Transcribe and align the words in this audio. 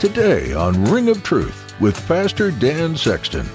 Today 0.00 0.54
on 0.54 0.82
Ring 0.86 1.10
of 1.10 1.22
Truth 1.22 1.78
with 1.78 2.08
Pastor 2.08 2.50
Dan 2.50 2.96
Sexton. 2.96 3.46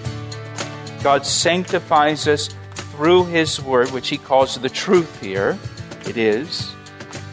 God 1.01 1.25
sanctifies 1.25 2.27
us 2.27 2.51
through 2.75 3.25
His 3.25 3.59
Word, 3.59 3.89
which 3.89 4.09
He 4.09 4.19
calls 4.19 4.55
the 4.55 4.69
truth 4.69 5.19
here. 5.19 5.57
It 6.07 6.17
is. 6.17 6.71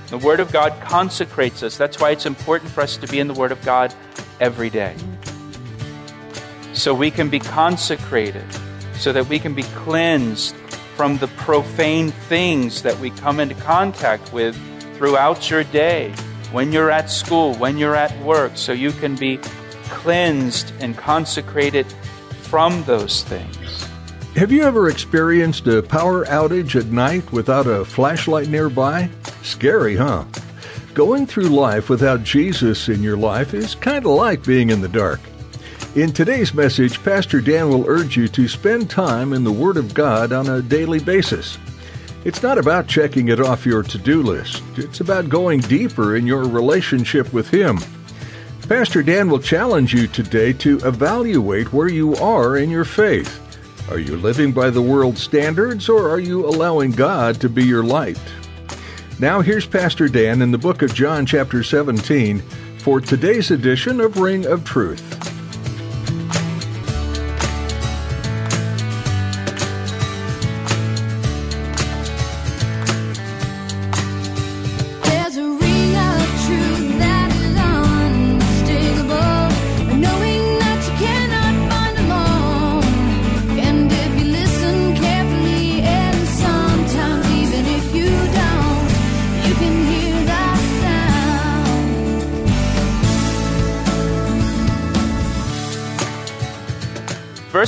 The 0.09 0.16
Word 0.16 0.40
of 0.40 0.51
God 0.51 0.73
consecrates 0.80 1.62
us. 1.62 1.77
That's 1.77 2.01
why 2.01 2.12
it's 2.12 2.24
important 2.24 2.70
for 2.70 2.80
us 2.80 2.96
to 2.96 3.06
be 3.06 3.20
in 3.20 3.28
the 3.28 3.34
Word 3.34 3.52
of 3.52 3.62
God 3.66 3.95
every 4.40 4.70
day. 4.70 4.96
So 6.73 6.95
we 6.95 7.10
can 7.10 7.29
be 7.29 7.38
consecrated, 7.38 8.46
so 8.95 9.12
that 9.12 9.29
we 9.29 9.38
can 9.38 9.52
be 9.52 9.65
cleansed 9.84 10.56
from 10.96 11.18
the 11.18 11.29
profane 11.29 12.12
things 12.12 12.80
that 12.80 12.98
we 12.98 13.10
come 13.10 13.40
into 13.40 13.56
contact 13.56 14.32
with 14.32 14.56
throughout 14.96 15.51
your 15.51 15.65
day, 15.65 16.15
when 16.52 16.70
you're 16.70 16.91
at 16.91 17.11
school, 17.11 17.55
when 17.55 17.79
you're 17.79 17.97
at 17.97 18.16
work, 18.23 18.52
so 18.56 18.73
you 18.73 18.93
can 18.93 19.16
be 19.16 19.38
cleansed 19.88 20.73
and 20.80 20.97
consecrated 20.97 21.87
from 22.43 22.85
those 22.85 23.24
things. 23.24 23.88
Have 24.37 24.52
you 24.52 24.63
ever 24.63 24.88
experienced 24.88 25.66
a 25.66 25.82
power 25.82 26.24
outage 26.26 26.79
at 26.79 26.87
night 26.87 27.30
without 27.32 27.66
a 27.66 27.85
flashlight 27.85 28.49
nearby? 28.49 29.10
Scary, 29.43 29.96
huh? 29.96 30.24
Going 30.95 31.26
through 31.26 31.49
life 31.49 31.88
without 31.88 32.23
Jesus 32.23 32.88
in 32.88 33.02
your 33.02 33.16
life 33.16 33.54
is 33.54 33.74
kind 33.74 34.04
of 34.04 34.13
like 34.13 34.45
being 34.45 34.71
in 34.71 34.80
the 34.80 34.88
dark. 34.88 35.21
In 35.95 36.13
today's 36.13 36.54
message, 36.54 37.02
Pastor 37.02 37.41
Dan 37.41 37.69
will 37.69 37.87
urge 37.87 38.16
you 38.16 38.29
to 38.29 38.48
spend 38.48 38.88
time 38.88 39.32
in 39.35 39.45
the 39.45 39.52
Word 39.52 39.76
of 39.76 39.93
God 39.93 40.32
on 40.32 40.48
a 40.48 40.63
daily 40.63 41.01
basis. 41.01 41.59
It's 42.24 42.42
not 42.42 42.56
about 42.56 42.87
checking 42.87 43.28
it 43.28 43.40
off 43.40 43.66
your 43.66 43.82
to 43.82 43.98
do 43.98 44.23
list, 44.23 44.62
it's 44.76 45.01
about 45.01 45.28
going 45.28 45.60
deeper 45.60 46.15
in 46.15 46.26
your 46.26 46.45
relationship 46.45 47.32
with 47.32 47.48
Him. 47.48 47.79
Pastor 48.68 49.02
Dan 49.02 49.29
will 49.29 49.40
challenge 49.40 49.92
you 49.92 50.06
today 50.06 50.52
to 50.54 50.79
evaluate 50.79 51.73
where 51.73 51.88
you 51.88 52.14
are 52.16 52.56
in 52.56 52.70
your 52.70 52.84
faith. 52.84 53.40
Are 53.90 53.98
you 53.98 54.16
living 54.16 54.52
by 54.52 54.70
the 54.70 54.80
world's 54.80 55.20
standards 55.20 55.88
or 55.88 56.09
are 56.09 56.20
you 56.20 56.46
allowing 56.46 56.92
God 56.92 57.40
to 57.40 57.48
be 57.48 57.64
your 57.64 57.82
light? 57.82 58.20
Now, 59.18 59.40
here's 59.40 59.66
Pastor 59.66 60.09
Dan 60.09 60.42
in 60.42 60.52
the 60.52 60.59
book 60.59 60.82
of 60.82 60.95
John, 60.95 61.26
chapter 61.26 61.64
17, 61.64 62.38
for 62.79 63.01
today's 63.01 63.51
edition 63.51 64.00
of 64.00 64.19
Ring 64.19 64.47
of 64.47 64.64
Truth. 64.64 65.41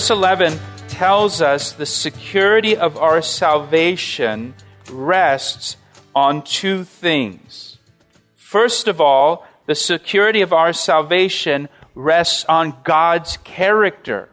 Verse 0.05 0.11
11 0.11 0.61
tells 0.89 1.41
us 1.41 1.73
the 1.73 1.87
security 1.87 2.77
of 2.77 2.99
our 2.99 3.23
salvation 3.23 4.53
rests 4.91 5.79
on 6.15 6.43
two 6.43 6.85
things. 6.85 7.79
First 8.35 8.87
of 8.87 9.01
all, 9.01 9.47
the 9.65 9.75
security 9.75 10.43
of 10.43 10.53
our 10.53 10.75
salvation 10.75 11.71
rests 11.95 12.45
on 12.51 12.77
God's 12.85 13.39
character. 13.45 14.29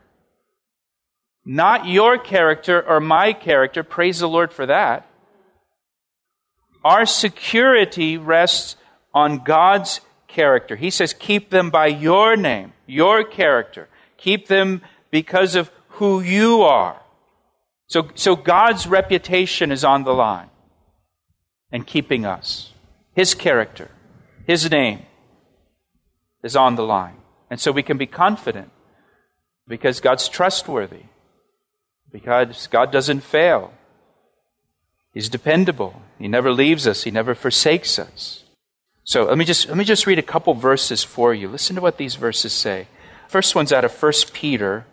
Not 1.46 1.86
your 1.86 2.18
character 2.18 2.86
or 2.86 3.00
my 3.00 3.32
character. 3.32 3.82
Praise 3.82 4.20
the 4.20 4.28
Lord 4.28 4.52
for 4.52 4.66
that. 4.66 5.08
Our 6.84 7.06
security 7.06 8.18
rests 8.18 8.76
on 9.14 9.46
God's 9.46 10.02
character. 10.28 10.76
He 10.76 10.90
says, 10.90 11.14
keep 11.14 11.50
them 11.50 11.70
by 11.70 11.88
your 11.88 12.36
name, 12.36 12.74
your 12.86 13.24
character. 13.24 13.88
Keep 14.18 14.48
them 14.48 14.82
because 15.11 15.55
of 15.55 15.69
who 15.89 16.22
you 16.22 16.61
are. 16.61 16.99
So, 17.88 18.09
so 18.16 18.35
God's 18.35 18.88
reputation 18.88 19.72
is 19.72 19.83
on 19.83 20.03
the 20.03 20.13
line 20.13 20.49
and 21.72 21.85
keeping 21.85 22.25
us. 22.25 22.72
His 23.13 23.35
character, 23.35 23.91
His 24.47 24.72
name 24.72 25.05
is 26.44 26.55
on 26.55 26.75
the 26.75 26.83
line. 26.83 27.17
And 27.49 27.59
so 27.59 27.72
we 27.72 27.83
can 27.83 27.97
be 27.97 28.07
confident 28.07 28.72
because 29.67 29.99
God's 29.99 30.29
trustworthy, 30.29 31.03
because 32.11 32.67
God 32.67 32.91
doesn't 32.91 33.22
fail. 33.22 33.73
He's 35.13 35.28
dependable. 35.28 36.01
He 36.17 36.29
never 36.29 36.53
leaves 36.53 36.88
us, 36.88 37.03
He 37.03 37.11
never 37.11 37.35
forsakes 37.35 37.99
us. 37.99 38.45
So 39.03 39.25
let 39.25 39.38
me 39.38 39.45
just, 39.45 39.67
let 39.67 39.78
me 39.78 39.83
just 39.83 40.07
read 40.07 40.19
a 40.19 40.23
couple 40.23 40.53
verses 40.53 41.03
for 41.03 41.33
you. 41.33 41.49
Listen 41.49 41.75
to 41.75 41.81
what 41.81 41.97
these 41.97 42.16
verses 42.16 42.53
say. 42.53 42.88
First 43.28 43.55
one's 43.55 43.73
out 43.73 43.83
of 43.83 44.01
1 44.01 44.13
Peter 44.31 44.85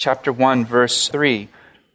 chapter 0.00 0.32
1 0.32 0.64
verse 0.64 1.08
3. 1.08 1.48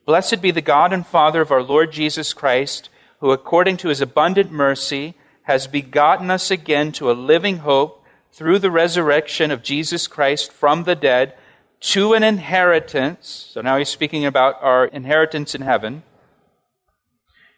Blessed 0.06 0.40
be 0.40 0.52
the 0.52 0.62
God 0.62 0.94
and 0.94 1.06
Father 1.06 1.42
of 1.42 1.50
our 1.52 1.64
Lord 1.64 1.92
Jesus 1.92 2.34
Christ, 2.34 2.90
who 3.20 3.32
according 3.32 3.78
to 3.78 3.88
his 3.90 4.00
abundant 4.00 4.52
mercy 4.52 5.16
has 5.44 5.66
begotten 5.66 6.30
us 6.30 6.52
again 6.52 6.92
to 6.92 7.10
a 7.10 7.14
living 7.14 7.58
hope 7.58 8.06
through 8.32 8.60
the 8.60 8.70
resurrection 8.70 9.50
of 9.50 9.64
Jesus 9.64 10.06
Christ 10.06 10.52
from 10.52 10.84
the 10.84 10.94
dead 10.94 11.34
to 11.80 12.14
an 12.14 12.22
inheritance. 12.22 13.50
So 13.52 13.62
now 13.62 13.78
he's 13.80 13.90
speaking 13.90 14.24
about 14.24 14.62
our 14.62 14.86
inheritance 14.86 15.56
in 15.56 15.62
heaven. 15.62 16.04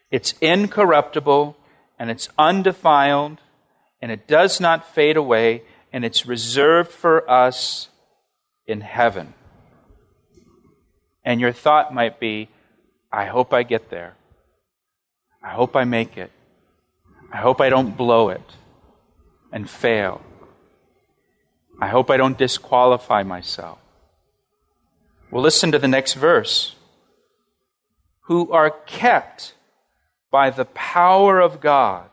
It's 0.09 0.34
incorruptible 0.40 1.58
and 2.00 2.09
it's 2.09 2.29
undefiled 2.38 3.40
and 4.02 4.14
it 4.14 4.28
does 4.28 4.62
not 4.62 4.96
fade 4.96 5.18
away 5.18 5.64
and 5.91 6.06
it's 6.06 6.25
reserved 6.25 6.91
for 6.91 7.29
us 7.29 7.90
in 8.66 8.79
heaven. 8.79 9.34
And 11.27 11.41
your 11.41 11.51
thought 11.51 11.93
might 11.93 12.21
be, 12.21 12.47
I 13.11 13.25
hope 13.25 13.51
I 13.51 13.63
get 13.63 13.89
there. 13.89 14.15
I 15.43 15.49
hope 15.49 15.75
I 15.75 15.83
make 15.83 16.15
it. 16.15 16.31
I 17.33 17.35
hope 17.39 17.59
I 17.59 17.67
don't 17.67 17.97
blow 17.97 18.29
it 18.29 18.49
and 19.51 19.69
fail. 19.69 20.21
I 21.81 21.89
hope 21.89 22.09
I 22.09 22.16
don't 22.16 22.37
disqualify 22.37 23.23
myself. 23.23 23.77
Well, 25.29 25.43
listen 25.43 25.69
to 25.73 25.79
the 25.79 25.87
next 25.89 26.13
verse. 26.13 26.75
Who 28.27 28.49
are 28.53 28.69
kept 28.69 29.53
by 30.31 30.49
the 30.49 30.63
power 30.63 31.41
of 31.41 31.59
God 31.59 32.09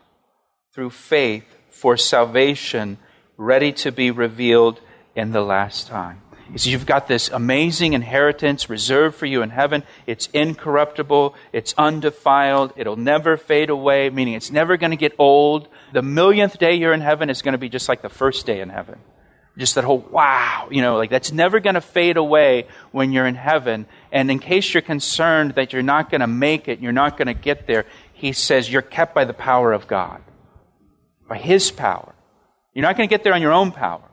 through 0.72 0.90
faith 0.90 1.46
for 1.70 1.96
salvation, 1.96 2.98
ready 3.36 3.70
to 3.74 3.92
be 3.92 4.10
revealed 4.10 4.80
in 5.14 5.30
the 5.30 5.42
last 5.42 5.86
time. 5.86 6.23
Says, 6.52 6.66
You've 6.66 6.86
got 6.86 7.08
this 7.08 7.30
amazing 7.30 7.94
inheritance 7.94 8.68
reserved 8.68 9.16
for 9.16 9.26
you 9.26 9.42
in 9.42 9.50
heaven. 9.50 9.82
It's 10.06 10.28
incorruptible, 10.32 11.34
it's 11.52 11.74
undefiled, 11.78 12.72
it'll 12.76 12.96
never 12.96 13.36
fade 13.36 13.70
away, 13.70 14.10
meaning 14.10 14.34
it's 14.34 14.50
never 14.50 14.76
going 14.76 14.90
to 14.90 14.96
get 14.96 15.14
old. 15.18 15.68
The 15.92 16.02
millionth 16.02 16.58
day 16.58 16.74
you're 16.74 16.92
in 16.92 17.00
heaven 17.00 17.30
is 17.30 17.42
going 17.42 17.52
to 17.52 17.58
be 17.58 17.68
just 17.68 17.88
like 17.88 18.02
the 18.02 18.08
first 18.08 18.46
day 18.46 18.60
in 18.60 18.68
heaven. 18.68 18.98
Just 19.56 19.76
that 19.76 19.84
whole 19.84 19.98
wow, 19.98 20.68
you 20.70 20.82
know, 20.82 20.96
like 20.96 21.10
that's 21.10 21.30
never 21.30 21.60
going 21.60 21.74
to 21.74 21.80
fade 21.80 22.16
away 22.16 22.66
when 22.90 23.12
you're 23.12 23.26
in 23.26 23.36
heaven. 23.36 23.86
And 24.10 24.28
in 24.30 24.40
case 24.40 24.74
you're 24.74 24.82
concerned 24.82 25.54
that 25.54 25.72
you're 25.72 25.82
not 25.82 26.10
going 26.10 26.22
to 26.22 26.26
make 26.26 26.66
it, 26.66 26.80
you're 26.80 26.92
not 26.92 27.16
going 27.16 27.28
to 27.28 27.34
get 27.34 27.68
there, 27.68 27.86
he 28.12 28.32
says 28.32 28.70
you're 28.70 28.82
kept 28.82 29.14
by 29.14 29.24
the 29.24 29.32
power 29.32 29.72
of 29.72 29.86
God, 29.86 30.22
by 31.28 31.38
his 31.38 31.70
power. 31.70 32.14
You're 32.74 32.82
not 32.82 32.96
going 32.96 33.08
to 33.08 33.12
get 33.12 33.22
there 33.22 33.32
on 33.32 33.42
your 33.42 33.52
own 33.52 33.70
power. 33.70 34.10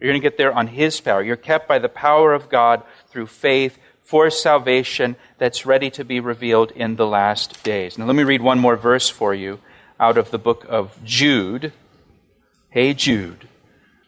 You're 0.00 0.10
going 0.10 0.20
to 0.20 0.26
get 0.26 0.36
there 0.38 0.52
on 0.52 0.68
His 0.68 1.00
power. 1.00 1.22
You're 1.22 1.36
kept 1.36 1.66
by 1.66 1.78
the 1.78 1.88
power 1.88 2.34
of 2.34 2.48
God 2.48 2.82
through 3.08 3.26
faith 3.26 3.78
for 4.02 4.30
salvation 4.30 5.16
that's 5.38 5.66
ready 5.66 5.90
to 5.90 6.04
be 6.04 6.20
revealed 6.20 6.70
in 6.72 6.96
the 6.96 7.06
last 7.06 7.62
days. 7.64 7.98
Now, 7.98 8.04
let 8.06 8.14
me 8.14 8.22
read 8.22 8.40
one 8.42 8.58
more 8.58 8.76
verse 8.76 9.08
for 9.08 9.34
you 9.34 9.58
out 9.98 10.16
of 10.18 10.30
the 10.30 10.38
book 10.38 10.64
of 10.68 10.96
Jude. 11.04 11.72
Hey, 12.70 12.94
Jude. 12.94 13.48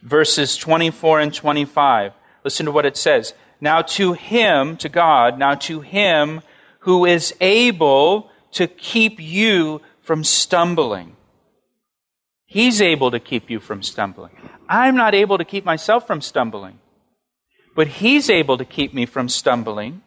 verses 0.01 0.55
24 0.57 1.19
and 1.19 1.33
25. 1.33 2.13
Listen 2.43 2.65
to 2.65 2.71
what 2.71 2.85
it 2.85 2.97
says. 2.97 3.33
Now 3.61 3.81
to 3.81 4.13
him, 4.13 4.77
to 4.77 4.89
God, 4.89 5.37
now 5.37 5.55
to 5.55 5.81
him 5.81 6.41
who 6.79 7.05
is 7.05 7.35
able 7.41 8.29
to 8.53 8.67
keep 8.67 9.19
you 9.19 9.81
from 10.01 10.23
stumbling. 10.23 11.15
He's 12.45 12.81
able 12.81 13.11
to 13.11 13.19
keep 13.19 13.49
you 13.49 13.59
from 13.59 13.83
stumbling. 13.83 14.48
I'm 14.69 14.95
not 14.95 15.15
able 15.15 15.39
to 15.39 15.45
keep 15.45 15.65
myself 15.65 16.05
from 16.05 16.21
stumbling, 16.21 16.79
but 17.75 17.87
He's 17.87 18.29
able 18.29 18.57
to 18.59 18.65
keep 18.65 18.93
me 18.93 19.07
from 19.07 19.27
stumbling. 19.27 20.03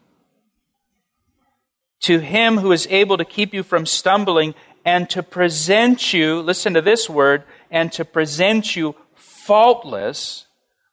To 2.03 2.21
Him 2.21 2.59
who 2.59 2.71
is 2.71 2.87
able 2.89 3.19
to 3.19 3.25
keep 3.25 3.53
you 3.53 3.65
from 3.65 3.87
stumbling 3.87 4.55
and 4.85 5.11
to 5.11 5.23
present 5.23 6.13
you, 6.13 6.41
listen 6.41 6.75
to 6.75 6.81
this 6.81 7.11
word, 7.11 7.43
and 7.71 7.93
to 7.93 8.05
present 8.05 8.77
you 8.77 8.95
faultless 9.15 10.47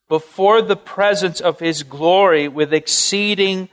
before 0.07 0.63
the 0.63 0.75
presence 0.75 1.39
of 1.39 1.59
His 1.59 1.83
glory 1.83 2.47
with 2.47 2.73
exceeding 2.73 3.69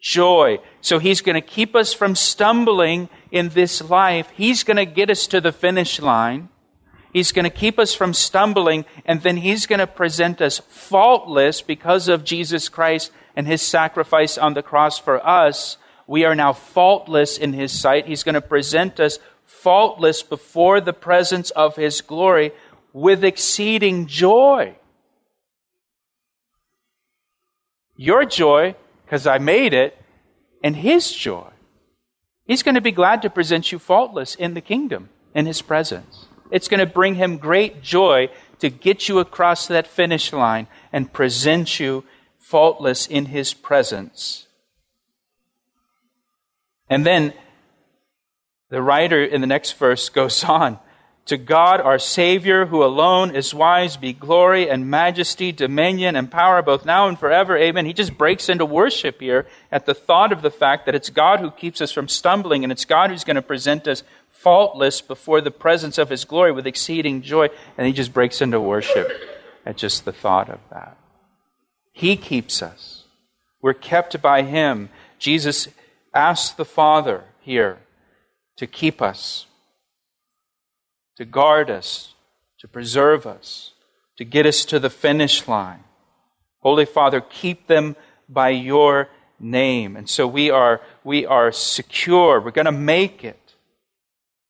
joy. 0.00 0.58
So 0.80 0.98
He's 0.98 1.20
going 1.20 1.34
to 1.34 1.40
keep 1.40 1.76
us 1.76 1.92
from 1.92 2.16
stumbling 2.16 3.08
in 3.30 3.50
this 3.50 3.80
life. 3.88 4.28
He's 4.34 4.64
going 4.64 4.76
to 4.76 4.84
get 4.84 5.08
us 5.08 5.28
to 5.28 5.40
the 5.40 5.52
finish 5.52 6.00
line. 6.00 6.48
He's 7.16 7.32
going 7.32 7.44
to 7.44 7.50
keep 7.50 7.78
us 7.78 7.94
from 7.94 8.12
stumbling, 8.12 8.84
and 9.06 9.22
then 9.22 9.38
He's 9.38 9.64
going 9.64 9.78
to 9.78 9.86
present 9.86 10.42
us 10.42 10.58
faultless 10.58 11.62
because 11.62 12.08
of 12.08 12.24
Jesus 12.24 12.68
Christ 12.68 13.10
and 13.34 13.46
His 13.46 13.62
sacrifice 13.62 14.36
on 14.36 14.52
the 14.52 14.62
cross 14.62 14.98
for 14.98 15.26
us. 15.26 15.78
We 16.06 16.26
are 16.26 16.34
now 16.34 16.52
faultless 16.52 17.38
in 17.38 17.54
His 17.54 17.72
sight. 17.72 18.06
He's 18.06 18.22
going 18.22 18.34
to 18.34 18.42
present 18.42 19.00
us 19.00 19.18
faultless 19.46 20.22
before 20.22 20.82
the 20.82 20.92
presence 20.92 21.48
of 21.52 21.76
His 21.76 22.02
glory 22.02 22.52
with 22.92 23.24
exceeding 23.24 24.06
joy. 24.08 24.76
Your 27.96 28.26
joy, 28.26 28.74
because 29.06 29.26
I 29.26 29.38
made 29.38 29.72
it, 29.72 29.96
and 30.62 30.76
His 30.76 31.10
joy. 31.12 31.48
He's 32.44 32.62
going 32.62 32.74
to 32.74 32.82
be 32.82 32.92
glad 32.92 33.22
to 33.22 33.30
present 33.30 33.72
you 33.72 33.78
faultless 33.78 34.34
in 34.34 34.52
the 34.52 34.60
kingdom, 34.60 35.08
in 35.34 35.46
His 35.46 35.62
presence. 35.62 36.26
It's 36.50 36.68
going 36.68 36.80
to 36.80 36.86
bring 36.86 37.16
Him 37.16 37.38
great 37.38 37.82
joy 37.82 38.28
to 38.60 38.70
get 38.70 39.08
you 39.08 39.18
across 39.18 39.66
that 39.66 39.86
finish 39.86 40.32
line 40.32 40.66
and 40.92 41.12
present 41.12 41.78
you 41.78 42.04
faultless 42.38 43.06
in 43.06 43.26
His 43.26 43.54
presence. 43.54 44.46
And 46.88 47.04
then 47.04 47.34
the 48.68 48.82
writer 48.82 49.22
in 49.24 49.40
the 49.40 49.46
next 49.46 49.72
verse 49.72 50.08
goes 50.08 50.44
on 50.48 50.78
To 51.26 51.36
God 51.36 51.80
our 51.80 51.98
Savior, 51.98 52.66
who 52.66 52.84
alone 52.84 53.34
is 53.34 53.52
wise, 53.52 53.96
be 53.96 54.12
glory 54.12 54.70
and 54.70 54.88
majesty, 54.88 55.50
dominion 55.50 56.14
and 56.14 56.30
power, 56.30 56.62
both 56.62 56.84
now 56.84 57.08
and 57.08 57.18
forever. 57.18 57.56
Amen. 57.56 57.84
He 57.84 57.92
just 57.92 58.16
breaks 58.16 58.48
into 58.48 58.64
worship 58.64 59.20
here 59.20 59.46
at 59.72 59.86
the 59.86 59.94
thought 59.94 60.30
of 60.30 60.42
the 60.42 60.52
fact 60.52 60.86
that 60.86 60.94
it's 60.94 61.10
God 61.10 61.40
who 61.40 61.50
keeps 61.50 61.80
us 61.80 61.90
from 61.90 62.06
stumbling, 62.06 62.62
and 62.62 62.70
it's 62.70 62.84
God 62.84 63.10
who's 63.10 63.24
going 63.24 63.34
to 63.34 63.42
present 63.42 63.88
us 63.88 64.04
faultless 64.30 65.00
before 65.00 65.40
the 65.40 65.50
presence 65.50 65.98
of 65.98 66.10
His 66.10 66.24
glory 66.24 66.52
with 66.52 66.66
exceeding 66.66 67.22
joy. 67.22 67.48
And 67.76 67.88
he 67.88 67.92
just 67.92 68.12
breaks 68.12 68.40
into 68.40 68.60
worship 68.60 69.10
at 69.64 69.76
just 69.76 70.04
the 70.04 70.12
thought 70.12 70.48
of 70.48 70.60
that. 70.70 70.96
He 71.92 72.16
keeps 72.16 72.62
us. 72.62 73.04
We're 73.60 73.74
kept 73.74 74.22
by 74.22 74.42
Him. 74.42 74.90
Jesus 75.18 75.66
asked 76.14 76.56
the 76.56 76.64
Father 76.64 77.24
here 77.40 77.78
to 78.58 78.68
keep 78.68 79.02
us, 79.02 79.46
to 81.16 81.24
guard 81.24 81.70
us, 81.70 82.14
to 82.58 82.68
preserve 82.68 83.26
us, 83.26 83.72
to 84.16 84.24
get 84.24 84.46
us 84.46 84.64
to 84.66 84.78
the 84.78 84.90
finish 84.90 85.46
line. 85.48 85.84
Holy 86.60 86.84
Father, 86.84 87.20
keep 87.20 87.66
them 87.66 87.96
by 88.28 88.50
your 88.50 89.08
name. 89.38 89.96
And 89.96 90.08
so 90.08 90.26
we 90.26 90.50
are, 90.50 90.80
we 91.04 91.26
are 91.26 91.52
secure. 91.52 92.40
We're 92.40 92.50
going 92.50 92.66
to 92.66 92.72
make 92.72 93.24
it 93.24 93.54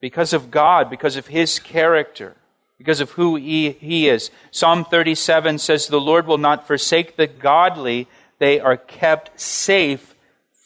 because 0.00 0.32
of 0.32 0.50
God, 0.50 0.90
because 0.90 1.16
of 1.16 1.28
His 1.28 1.58
character, 1.58 2.36
because 2.78 3.00
of 3.00 3.12
who 3.12 3.36
He, 3.36 3.72
he 3.72 4.08
is. 4.08 4.30
Psalm 4.50 4.84
37 4.84 5.58
says, 5.58 5.86
The 5.86 6.00
Lord 6.00 6.26
will 6.26 6.38
not 6.38 6.66
forsake 6.66 7.16
the 7.16 7.26
godly, 7.26 8.08
they 8.38 8.60
are 8.60 8.76
kept 8.76 9.40
safe 9.40 10.14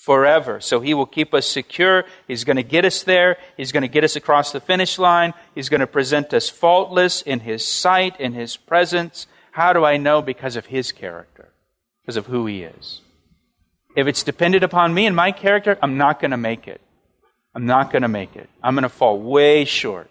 forever. 0.00 0.61
So 0.61 0.81
He 0.81 0.94
will 0.94 1.05
keep 1.05 1.35
us 1.35 1.47
secure. 1.47 2.05
He's 2.26 2.44
going 2.44 2.56
to 2.56 2.62
get 2.62 2.87
us 2.87 3.02
there. 3.02 3.37
He's 3.58 3.70
going 3.70 3.82
to 3.82 3.88
get 3.88 4.02
us 4.02 4.17
across 4.17 4.50
the 4.50 4.58
finish 4.58 4.99
line. 4.99 5.35
He's 5.55 5.69
going 5.69 5.82
to 5.82 5.87
present 5.87 6.32
us 6.32 6.49
faultless 6.49 7.20
in 7.20 7.41
His 7.41 7.62
sight, 7.67 8.19
in 8.19 8.32
His 8.32 8.56
presence. 8.56 9.26
How 9.52 9.75
do 9.75 9.85
I 9.85 9.99
know? 9.99 10.23
Because 10.23 10.56
of 10.56 10.67
His 10.67 10.91
character, 10.91 11.50
because 12.00 12.17
of 12.17 12.26
who 12.26 12.47
He 12.47 12.62
is. 12.62 13.02
If 13.94 14.06
it's 14.06 14.23
dependent 14.23 14.64
upon 14.64 14.94
me 14.94 15.05
and 15.05 15.14
my 15.14 15.32
character, 15.32 15.76
I'm 15.82 15.99
not 15.99 16.19
going 16.19 16.31
to 16.31 16.38
make 16.38 16.67
it. 16.67 16.81
I'm 17.55 17.67
not 17.67 17.93
going 17.93 18.03
to 18.03 18.08
make 18.08 18.37
it. 18.37 18.49
I'm 18.62 18.75
going 18.75 18.85
to 18.85 18.88
fall 18.88 19.20
way 19.20 19.67
short. 19.67 20.08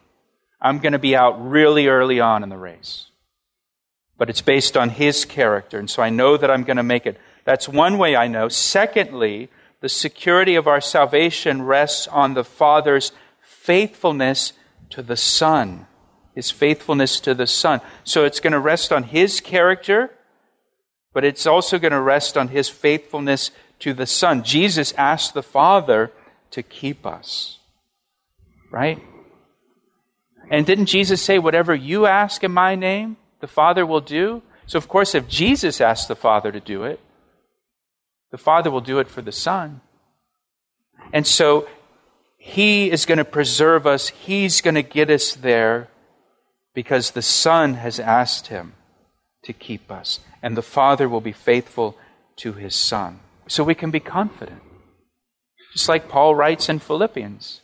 I'm 0.61 0.77
going 0.77 0.93
to 0.93 0.99
be 0.99 1.15
out 1.15 1.49
really 1.49 1.87
early 1.87 2.19
on 2.19 2.43
in 2.43 2.49
the 2.49 2.57
race. 2.57 3.07
But 4.19 4.29
it's 4.29 4.41
based 4.41 4.77
on 4.77 4.89
His 4.89 5.25
character, 5.25 5.79
and 5.79 5.89
so 5.89 6.03
I 6.03 6.11
know 6.11 6.37
that 6.37 6.51
I'm 6.51 6.63
going 6.63 6.77
to 6.77 6.83
make 6.83 7.07
it. 7.07 7.17
That's 7.43 7.67
one 7.67 7.97
way 7.97 8.15
I 8.15 8.27
know. 8.27 8.49
Secondly, 8.49 9.49
the 9.81 9.89
security 9.89 10.55
of 10.55 10.67
our 10.67 10.81
salvation 10.81 11.61
rests 11.61 12.07
on 12.07 12.33
the 12.33 12.43
Father's 12.43 13.11
faithfulness 13.41 14.53
to 14.89 15.01
the 15.01 15.17
Son. 15.17 15.87
His 16.35 16.51
faithfulness 16.51 17.19
to 17.21 17.33
the 17.33 17.47
Son. 17.47 17.81
So 18.03 18.25
it's 18.25 18.39
going 18.39 18.53
to 18.53 18.59
rest 18.59 18.91
on 18.91 19.03
His 19.03 19.39
character, 19.39 20.11
but 21.13 21.23
it's 21.23 21.45
also 21.45 21.79
going 21.79 21.91
to 21.91 22.01
rest 22.01 22.37
on 22.37 22.49
His 22.49 22.69
faithfulness 22.69 23.51
to 23.79 23.93
the 23.93 24.05
Son. 24.05 24.43
Jesus 24.43 24.93
asked 24.93 25.33
the 25.33 25.43
Father 25.43 26.11
to 26.51 26.63
keep 26.63 27.05
us. 27.05 27.59
Right? 28.71 29.01
And 30.49 30.65
didn't 30.65 30.87
Jesus 30.87 31.21
say, 31.21 31.39
Whatever 31.39 31.73
you 31.73 32.05
ask 32.05 32.43
in 32.43 32.51
my 32.51 32.75
name, 32.75 33.17
the 33.39 33.47
Father 33.47 33.85
will 33.85 34.01
do? 34.01 34.41
So, 34.65 34.77
of 34.77 34.87
course, 34.87 35.15
if 35.15 35.27
Jesus 35.27 35.81
asked 35.81 36.07
the 36.07 36.15
Father 36.15 36.51
to 36.51 36.59
do 36.59 36.83
it, 36.83 36.99
the 38.31 38.37
Father 38.37 38.71
will 38.71 38.81
do 38.81 38.99
it 38.99 39.07
for 39.07 39.21
the 39.21 39.31
Son. 39.31 39.81
And 41.13 41.25
so, 41.25 41.67
He 42.37 42.91
is 42.91 43.05
going 43.05 43.17
to 43.17 43.25
preserve 43.25 43.87
us, 43.87 44.09
He's 44.09 44.61
going 44.61 44.75
to 44.75 44.83
get 44.83 45.09
us 45.09 45.33
there 45.33 45.89
because 46.73 47.11
the 47.11 47.21
Son 47.21 47.75
has 47.75 47.99
asked 47.99 48.47
Him 48.47 48.73
to 49.43 49.53
keep 49.53 49.91
us. 49.91 50.19
And 50.41 50.55
the 50.55 50.61
Father 50.61 51.09
will 51.09 51.21
be 51.21 51.31
faithful 51.31 51.97
to 52.37 52.53
His 52.53 52.75
Son. 52.75 53.19
So 53.47 53.63
we 53.63 53.75
can 53.75 53.91
be 53.91 53.99
confident. 53.99 54.61
Just 55.73 55.89
like 55.89 56.09
Paul 56.09 56.35
writes 56.35 56.69
in 56.69 56.79
Philippians 56.79 57.61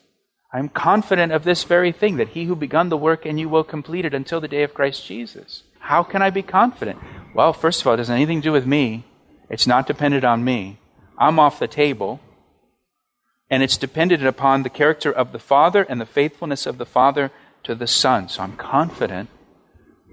I 0.55 0.59
am 0.59 0.69
confident 0.69 1.33
of 1.33 1.43
this 1.43 1.65
very 1.65 1.91
thing, 1.91 2.15
that 2.15 2.29
he 2.29 2.45
who 2.45 2.55
begun 2.55 2.87
the 2.87 2.95
work 2.95 3.25
in 3.25 3.37
you 3.37 3.49
will 3.49 3.65
complete 3.65 4.05
it 4.05 4.13
until 4.13 4.39
the 4.39 4.47
day 4.47 4.63
of 4.63 4.73
Christ 4.73 5.05
Jesus. 5.05 5.63
How 5.79 6.01
can 6.01 6.21
I 6.21 6.29
be 6.29 6.43
confident? 6.43 6.97
Well, 7.33 7.51
first 7.51 7.81
of 7.81 7.87
all, 7.87 7.93
it 7.93 7.97
doesn't 7.97 8.13
have 8.13 8.17
anything 8.17 8.39
to 8.39 8.47
do 8.47 8.51
with 8.53 8.65
me. 8.65 9.03
It's 9.55 9.65
not 9.65 9.87
dependent 9.87 10.25
on 10.25 10.43
me. 10.43 10.79
I'm 11.17 11.39
off 11.39 11.59
the 11.59 11.67
table. 11.69 12.19
And 13.49 13.63
it's 13.63 13.77
dependent 13.77 14.25
upon 14.25 14.63
the 14.63 14.69
character 14.69 15.09
of 15.09 15.31
the 15.31 15.39
Father 15.39 15.83
and 15.83 16.01
the 16.01 16.05
faithfulness 16.05 16.65
of 16.65 16.77
the 16.77 16.85
Father 16.85 17.31
to 17.63 17.73
the 17.73 17.87
Son. 17.87 18.27
So 18.27 18.43
I'm 18.43 18.57
confident 18.57 19.29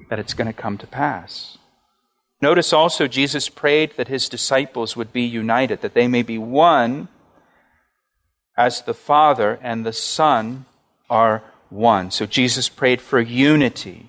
that 0.08 0.20
it's 0.20 0.32
going 0.32 0.46
to 0.46 0.52
come 0.52 0.78
to 0.78 0.86
pass. 0.86 1.58
Notice 2.40 2.72
also, 2.72 3.08
Jesus 3.08 3.48
prayed 3.48 3.96
that 3.96 4.06
his 4.06 4.28
disciples 4.28 4.96
would 4.96 5.12
be 5.12 5.22
united, 5.22 5.80
that 5.80 5.94
they 5.94 6.06
may 6.06 6.22
be 6.22 6.38
one 6.38 7.08
as 8.56 8.82
the 8.82 8.94
Father 8.94 9.58
and 9.60 9.84
the 9.84 9.92
Son 9.92 10.66
are 11.10 11.42
one. 11.68 12.12
So 12.12 12.26
Jesus 12.26 12.68
prayed 12.68 13.00
for 13.00 13.20
unity 13.20 14.08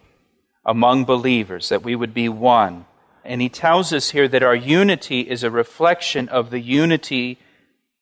among 0.63 1.05
believers, 1.05 1.69
that 1.69 1.81
we 1.81 1.95
would 1.95 2.13
be 2.13 2.29
one. 2.29 2.85
And 3.25 3.41
he 3.41 3.49
tells 3.49 3.93
us 3.93 4.11
here 4.11 4.27
that 4.27 4.43
our 4.43 4.55
unity 4.55 5.21
is 5.21 5.43
a 5.43 5.51
reflection 5.51 6.29
of 6.29 6.49
the 6.49 6.59
unity 6.59 7.37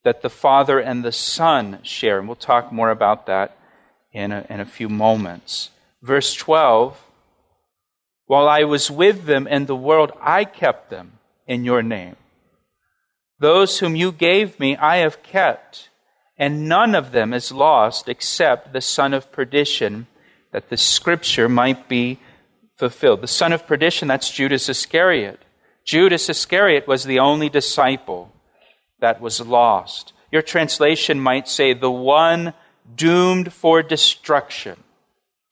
that 0.04 0.22
the 0.22 0.30
Father 0.30 0.80
and 0.80 1.04
the 1.04 1.12
Son 1.12 1.80
share. 1.84 2.20
And 2.20 2.28
we'll 2.28 2.36
talk 2.36 2.72
more 2.72 2.90
about 2.90 3.28
that 3.28 3.58
in 4.12 4.32
a, 4.32 4.46
in 4.50 4.60
a 4.60 4.66
few 4.66 4.90
moments. 4.90 5.70
Verse 6.02 6.34
12 6.34 7.00
While 8.26 8.48
I 8.48 8.64
was 8.64 8.90
with 8.90 9.26
them 9.26 9.48
in 9.48 9.66
the 9.66 9.76
world, 9.76 10.12
I 10.22 10.46
kept 10.46 10.90
them 10.90 11.20
in 11.48 11.64
your 11.64 11.84
name. 11.84 12.16
Those 13.40 13.80
whom 13.80 13.96
you 13.96 14.12
gave 14.12 14.60
me, 14.60 14.76
I 14.76 14.98
have 14.98 15.24
kept 15.24 15.90
and 16.42 16.68
none 16.68 16.96
of 16.96 17.12
them 17.12 17.36
is 17.36 17.52
lost 17.52 18.10
except 18.10 18.74
the 18.74 18.82
son 18.82 19.14
of 19.14 19.32
perdition, 19.32 20.08
that 20.52 20.70
the 20.70 20.76
scripture 20.76 21.48
might 21.48 21.88
be 21.88 22.18
fulfilled. 22.82 23.22
The 23.22 23.28
son 23.28 23.54
of 23.54 23.68
perdition, 23.68 24.08
that's 24.08 24.32
Judas 24.32 24.68
Iscariot. 24.68 25.40
Judas 25.86 26.28
Iscariot 26.30 26.88
was 26.88 27.04
the 27.04 27.20
only 27.20 27.48
disciple 27.48 28.34
that 29.00 29.22
was 29.22 29.40
lost. 29.40 30.14
Your 30.32 30.42
translation 30.42 31.20
might 31.20 31.48
say, 31.48 31.76
the 31.76 31.92
one 31.92 32.56
doomed 32.96 33.54
for 33.54 33.84
destruction. 33.84 34.78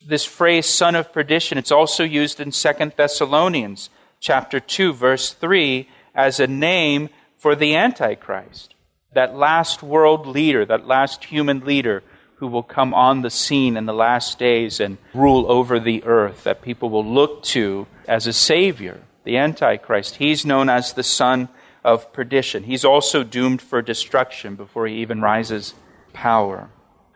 This 0.03 0.25
phrase, 0.25 0.65
son 0.65 0.95
of 0.95 1.13
perdition, 1.13 1.59
it's 1.59 1.71
also 1.71 2.03
used 2.03 2.39
in 2.39 2.51
Second 2.51 2.93
Thessalonians 2.97 3.91
chapter 4.19 4.59
2, 4.59 4.91
verse 4.93 5.31
3, 5.31 5.87
as 6.15 6.39
a 6.39 6.47
name 6.47 7.09
for 7.37 7.55
the 7.55 7.75
Antichrist, 7.75 8.73
that 9.13 9.35
last 9.35 9.83
world 9.83 10.25
leader, 10.25 10.65
that 10.65 10.87
last 10.87 11.25
human 11.25 11.59
leader 11.59 12.01
who 12.39 12.47
will 12.47 12.63
come 12.63 12.93
on 12.93 13.21
the 13.21 13.29
scene 13.29 13.75
in 13.75 13.85
the 13.85 13.93
last 13.93 14.39
days 14.39 14.79
and 14.79 14.97
rule 15.13 15.49
over 15.51 15.79
the 15.79 16.03
earth, 16.05 16.43
that 16.45 16.61
people 16.61 16.89
will 16.89 17.05
look 17.05 17.43
to 17.43 17.85
as 18.07 18.27
a 18.27 18.33
savior, 18.33 19.01
the 19.25 19.37
Antichrist. 19.37 20.15
He's 20.15 20.45
known 20.45 20.69
as 20.69 20.93
the 20.93 21.03
son 21.03 21.49
of 21.83 22.11
perdition. 22.13 22.63
He's 22.63 22.85
also 22.85 23.23
doomed 23.23 23.61
for 23.61 23.81
destruction 23.81 24.55
before 24.55 24.87
he 24.87 24.95
even 24.95 25.21
rises 25.21 25.73
power. 26.13 26.69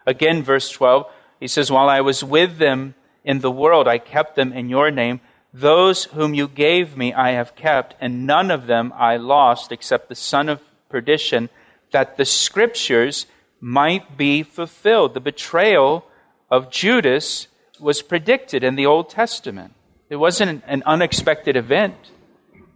Again, 0.06 0.44
verse 0.44 0.70
12, 0.70 1.10
he 1.40 1.48
says, 1.48 1.72
While 1.72 1.90
I 1.90 2.02
was 2.02 2.24
with 2.24 2.58
them 2.58 2.96
in 3.24 3.40
the 3.40 3.52
world, 3.52 3.88
I 3.88 4.00
kept 4.00 4.36
them 4.36 4.52
in 4.52 4.70
your 4.70 4.92
name. 4.92 5.22
Those 5.54 6.06
whom 6.06 6.34
you 6.34 6.48
gave 6.48 6.98
me 6.98 7.14
I 7.14 7.32
have 7.32 7.56
kept, 7.56 7.96
and 8.02 8.26
none 8.26 8.52
of 8.52 8.68
them 8.68 8.92
I 8.96 9.18
lost 9.18 9.72
except 9.72 10.10
the 10.10 10.16
son 10.16 10.50
of 10.50 10.62
perdition, 10.90 11.50
that 11.92 12.18
the 12.18 12.26
scriptures 12.26 13.28
might 13.64 14.18
be 14.18 14.44
fulfilled. 14.44 15.14
The 15.14 15.22
betrayal 15.22 16.06
of 16.52 16.70
Judas 16.70 17.48
was 17.80 18.02
predicted 18.02 18.62
in 18.62 18.76
the 18.76 18.86
Old 18.86 19.10
Testament. 19.10 19.74
It 20.10 20.18
wasn't 20.18 20.62
an 20.68 20.84
unexpected 20.86 21.56
event, 21.56 21.96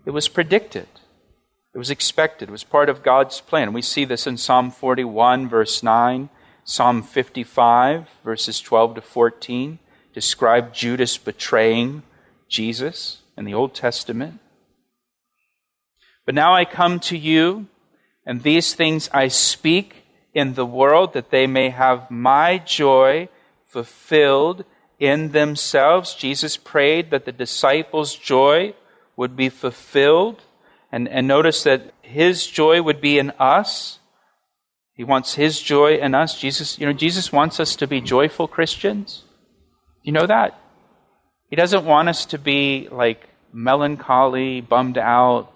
it 0.05 0.11
was 0.11 0.29
predicted. 0.29 0.87
It 1.73 1.77
was 1.77 1.91
expected. 1.91 2.49
It 2.49 2.53
was 2.53 2.63
part 2.63 2.89
of 2.89 3.03
God's 3.03 3.39
plan. 3.41 3.73
We 3.73 3.83
see 3.83 4.03
this 4.03 4.25
in 4.25 4.37
Psalm 4.37 4.71
41, 4.71 5.47
verse 5.47 5.83
9, 5.83 6.29
Psalm 6.63 7.03
55, 7.03 8.07
verses 8.23 8.59
12 8.61 8.95
to 8.95 9.01
14, 9.01 9.77
describe 10.13 10.73
Judas 10.73 11.17
betraying 11.17 12.01
Jesus 12.47 13.19
in 13.37 13.45
the 13.45 13.53
Old 13.53 13.75
Testament. 13.75 14.39
But 16.25 16.33
now 16.33 16.55
I 16.55 16.65
come 16.65 16.99
to 17.01 17.17
you, 17.17 17.67
and 18.25 18.41
these 18.41 18.73
things 18.73 19.09
I 19.13 19.27
speak 19.27 20.06
in 20.37 20.53
the 20.53 20.65
world, 20.65 21.13
that 21.13 21.31
they 21.31 21.47
may 21.47 21.69
have 21.69 22.11
my 22.11 22.59
joy 22.59 23.27
fulfilled 23.65 24.63
in 24.99 25.31
themselves. 25.31 26.13
Jesus 26.13 26.57
prayed 26.57 27.09
that 27.09 27.25
the 27.25 27.31
disciples' 27.31 28.15
joy 28.15 28.75
would 29.15 29.35
be 29.35 29.49
fulfilled. 29.49 30.43
And, 30.91 31.09
and 31.09 31.27
notice 31.27 31.63
that 31.63 31.91
his 32.03 32.45
joy 32.45 32.83
would 32.83 33.01
be 33.01 33.17
in 33.17 33.31
us. 33.39 33.97
He 34.93 35.03
wants 35.03 35.33
his 35.33 35.59
joy 35.59 35.97
in 35.97 36.13
us. 36.13 36.39
Jesus, 36.39 36.77
you 36.79 36.85
know, 36.85 36.93
Jesus 36.93 37.31
wants 37.31 37.59
us 37.59 37.75
to 37.77 37.87
be 37.87 37.99
joyful 37.99 38.47
Christians. 38.47 39.23
You 40.03 40.11
know 40.11 40.27
that? 40.27 40.59
He 41.49 41.55
doesn't 41.55 41.83
want 41.83 42.09
us 42.09 42.27
to 42.27 42.37
be 42.37 42.89
like 42.91 43.27
melancholy, 43.51 44.61
bummed 44.61 44.99
out, 44.99 45.53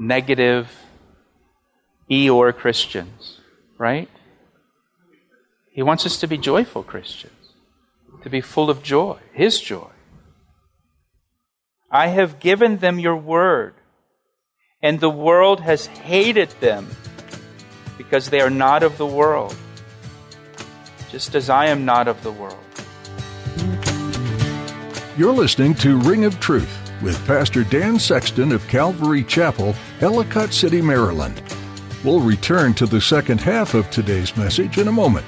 negative, 0.00 0.68
Eeyore 2.10 2.56
Christians, 2.56 3.40
right? 3.78 4.08
He 5.70 5.82
wants 5.82 6.04
us 6.04 6.18
to 6.18 6.26
be 6.26 6.36
joyful 6.36 6.82
Christians, 6.82 7.54
to 8.22 8.28
be 8.28 8.40
full 8.40 8.68
of 8.68 8.82
joy, 8.82 9.18
His 9.32 9.60
joy. 9.60 9.90
I 11.90 12.08
have 12.08 12.40
given 12.40 12.78
them 12.78 12.98
your 12.98 13.16
word, 13.16 13.74
and 14.82 15.00
the 15.00 15.08
world 15.08 15.60
has 15.60 15.86
hated 15.86 16.50
them 16.60 16.88
because 17.96 18.30
they 18.30 18.40
are 18.40 18.50
not 18.50 18.82
of 18.82 18.98
the 18.98 19.06
world, 19.06 19.56
just 21.10 21.34
as 21.34 21.48
I 21.48 21.66
am 21.66 21.84
not 21.84 22.08
of 22.08 22.22
the 22.22 22.32
world. 22.32 22.58
You're 25.16 25.32
listening 25.32 25.74
to 25.76 25.98
Ring 25.98 26.24
of 26.24 26.38
Truth 26.38 26.92
with 27.02 27.24
Pastor 27.26 27.64
Dan 27.64 27.98
Sexton 27.98 28.52
of 28.52 28.66
Calvary 28.68 29.24
Chapel, 29.24 29.74
Ellicott 30.00 30.52
City, 30.52 30.82
Maryland. 30.82 31.42
We'll 32.04 32.20
return 32.20 32.74
to 32.74 32.86
the 32.86 33.00
second 33.00 33.40
half 33.40 33.74
of 33.74 33.90
today's 33.90 34.36
message 34.36 34.78
in 34.78 34.86
a 34.86 34.92
moment. 34.92 35.26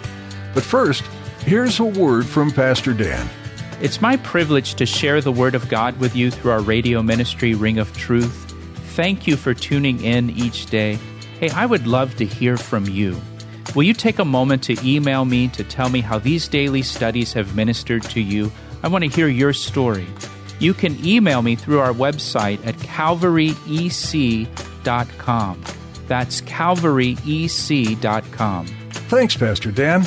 But 0.55 0.63
first, 0.63 1.03
here's 1.41 1.81
a 1.81 1.85
word 1.85 2.27
from 2.27 2.53
Pastor 2.53 2.95
Dan. 2.95 3.29
It's 3.81 4.01
my 4.01 4.17
privilege 4.19 4.75
to 4.75 4.87
share 4.87 5.21
the 5.21 5.33
Word 5.33 5.55
of 5.55 5.69
God 5.69 5.99
with 5.99 6.15
you 6.15 6.31
through 6.31 6.53
our 6.53 6.61
radio 6.61 7.03
ministry, 7.03 7.55
Ring 7.55 7.79
of 7.79 7.97
Truth. 7.97 8.55
Thank 8.95 9.27
you 9.27 9.37
for 9.37 9.55
tuning 9.55 10.05
in 10.05 10.31
each 10.31 10.67
day. 10.67 10.99
Hey, 11.41 11.51
I 11.51 11.67
would 11.67 11.87
love 11.87 12.15
to 12.17 12.27
hear 12.27 12.57
from 12.57 12.85
you. 12.85 13.21
Will 13.75 13.85
you 13.85 13.95
take 13.95 14.19
a 14.19 14.25
moment 14.25 14.63
to 14.65 14.77
email 14.87 15.25
me 15.25 15.49
to 15.49 15.65
tell 15.65 15.89
me 15.89 16.03
how 16.03 16.19
these 16.19 16.47
daily 16.47 16.83
studies 16.83 17.33
have 17.33 17.57
ministered 17.57 18.03
to 18.05 18.21
you? 18.21 18.53
I 18.83 18.89
want 18.89 19.05
to 19.05 19.11
hear 19.11 19.29
your 19.29 19.53
story. 19.53 20.07
You 20.59 20.75
can 20.75 21.03
email 21.05 21.41
me 21.41 21.57
through 21.57 21.81
our 21.81 21.95
website 21.95 22.65
at 22.67 22.75
calvaryec.com. 22.77 25.65
That's 26.11 26.41
calvaryec.com. 26.41 28.67
Thanks, 28.67 29.37
Pastor 29.37 29.71
Dan. 29.71 30.05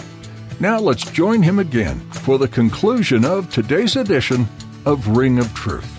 Now 0.60 0.78
let's 0.78 1.10
join 1.10 1.42
him 1.42 1.60
again 1.60 2.02
for 2.12 2.38
the 2.38 2.50
conclusion 2.50 3.24
of 3.24 3.50
today's 3.50 3.96
edition 3.96 4.46
of 4.86 5.08
Ring 5.08 5.40
of 5.40 5.54
Truth. 5.54 5.90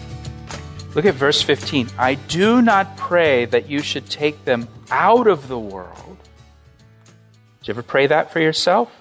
Look 0.95 1.07
at 1.07 1.15
verse 1.15 1.41
15. 1.41 1.89
I 1.97 2.17
do 2.17 2.61
not 2.61 2.99
pray 2.99 3.47
that 3.47 3.71
you 3.71 3.81
should 3.81 4.11
take 4.11 4.45
them 4.45 4.69
out 4.91 5.27
of 5.27 5.49
the 5.49 5.59
world. 5.59 6.19
Did 7.61 7.69
you 7.69 7.73
ever 7.73 7.83
pray 7.83 8.07
that 8.07 8.31
for 8.31 8.41
yourself? 8.41 8.93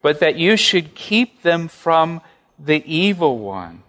But 0.00 0.20
that 0.20 0.36
you 0.36 0.56
should 0.56 0.94
keep 0.94 1.42
them 1.42 1.68
from 1.68 2.22
the 2.58 2.82
evil 2.90 3.38
one. 3.38 3.82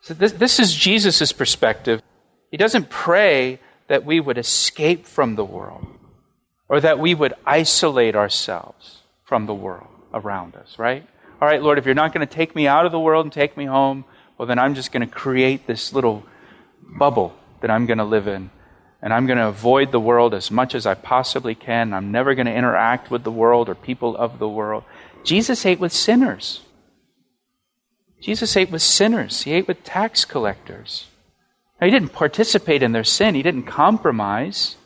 So 0.00 0.12
this, 0.12 0.32
this 0.32 0.58
is 0.58 0.74
Jesus' 0.74 1.30
perspective. 1.30 2.02
He 2.50 2.56
doesn't 2.56 2.90
pray 2.90 3.60
that 3.90 4.04
we 4.04 4.20
would 4.20 4.38
escape 4.38 5.04
from 5.04 5.34
the 5.34 5.44
world 5.44 5.84
or 6.68 6.80
that 6.80 7.00
we 7.00 7.12
would 7.12 7.34
isolate 7.44 8.14
ourselves 8.14 9.00
from 9.24 9.46
the 9.46 9.54
world 9.54 9.88
around 10.14 10.54
us, 10.54 10.78
right? 10.78 11.04
All 11.40 11.48
right, 11.48 11.60
Lord, 11.60 11.76
if 11.76 11.86
you're 11.86 11.94
not 11.96 12.14
going 12.14 12.24
to 12.24 12.32
take 12.32 12.54
me 12.54 12.68
out 12.68 12.86
of 12.86 12.92
the 12.92 13.00
world 13.00 13.26
and 13.26 13.32
take 13.32 13.56
me 13.56 13.64
home, 13.64 14.04
well, 14.38 14.46
then 14.46 14.60
I'm 14.60 14.76
just 14.76 14.92
going 14.92 15.04
to 15.04 15.12
create 15.12 15.66
this 15.66 15.92
little 15.92 16.24
bubble 17.00 17.34
that 17.62 17.70
I'm 17.72 17.86
going 17.86 17.98
to 17.98 18.04
live 18.04 18.28
in. 18.28 18.50
And 19.02 19.12
I'm 19.12 19.26
going 19.26 19.38
to 19.38 19.48
avoid 19.48 19.90
the 19.90 19.98
world 19.98 20.34
as 20.34 20.52
much 20.52 20.76
as 20.76 20.86
I 20.86 20.94
possibly 20.94 21.56
can. 21.56 21.92
I'm 21.92 22.12
never 22.12 22.36
going 22.36 22.46
to 22.46 22.54
interact 22.54 23.10
with 23.10 23.24
the 23.24 23.32
world 23.32 23.68
or 23.68 23.74
people 23.74 24.16
of 24.16 24.38
the 24.38 24.48
world. 24.48 24.84
Jesus 25.24 25.66
ate 25.66 25.80
with 25.80 25.92
sinners. 25.92 26.60
Jesus 28.20 28.56
ate 28.56 28.70
with 28.70 28.82
sinners. 28.82 29.42
He 29.42 29.52
ate 29.52 29.66
with 29.66 29.82
tax 29.82 30.24
collectors. 30.24 31.09
Now, 31.80 31.86
he 31.86 31.90
didn't 31.90 32.12
participate 32.12 32.82
in 32.82 32.92
their 32.92 33.04
sin. 33.04 33.34
He 33.34 33.42
didn't 33.42 33.62
compromise 33.62 34.76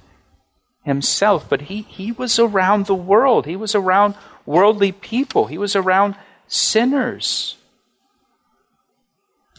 himself, 0.84 1.48
but 1.48 1.62
he, 1.62 1.82
he 1.82 2.12
was 2.12 2.38
around 2.38 2.86
the 2.86 2.94
world. 2.94 3.46
He 3.46 3.56
was 3.56 3.74
around 3.74 4.14
worldly 4.46 4.92
people. 4.92 5.46
He 5.46 5.58
was 5.58 5.74
around 5.74 6.14
sinners. 6.46 7.56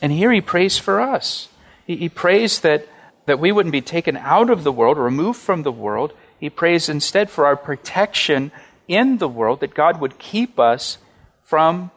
And 0.01 0.11
here 0.11 0.31
he 0.31 0.41
prays 0.41 0.77
for 0.77 1.01
us. 1.01 1.49
He, 1.85 1.97
he 1.97 2.09
prays 2.09 2.61
that, 2.61 2.87
that 3.25 3.39
we 3.39 3.51
wouldn't 3.51 3.73
be 3.73 3.81
taken 3.81 4.15
out 4.17 4.49
of 4.49 4.63
the 4.63 4.71
world, 4.71 4.97
removed 4.97 5.39
from 5.39 5.63
the 5.63 5.71
world. 5.71 6.13
He 6.39 6.49
prays 6.49 6.87
instead 6.87 7.29
for 7.29 7.45
our 7.45 7.57
protection 7.57 8.51
in 8.87 9.17
the 9.17 9.27
world, 9.27 9.61
that 9.61 9.73
God 9.73 9.99
would 9.99 10.19
keep 10.19 10.59
us 10.59 10.99
from 11.43 11.91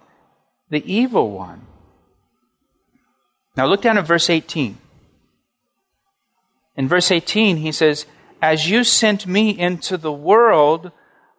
the 0.70 0.82
evil 0.90 1.30
one. 1.30 1.66
Now 3.56 3.66
look 3.66 3.82
down 3.82 3.98
at 3.98 4.06
verse 4.06 4.30
18. 4.30 4.78
In 6.78 6.86
verse 6.86 7.10
18, 7.10 7.56
he 7.56 7.72
says, 7.72 8.06
As 8.40 8.70
you 8.70 8.84
sent 8.84 9.26
me 9.26 9.50
into 9.50 9.96
the 9.96 10.12
world, 10.12 10.92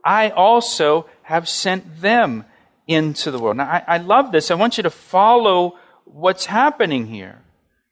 I 0.03 0.29
also 0.29 1.05
have 1.24 1.48
sent 1.48 2.01
them 2.01 2.43
into 2.88 3.31
the 3.31 3.39
world. 3.39 3.58
Now, 3.58 3.69
I, 3.69 3.84
I 3.88 3.98
love 4.00 4.34
this. 4.34 4.51
I 4.51 4.55
want 4.55 4.75
you 4.75 4.84
to 4.84 4.89
follow 4.89 5.77
what's 6.03 6.46
happening 6.48 7.08
here. 7.08 7.39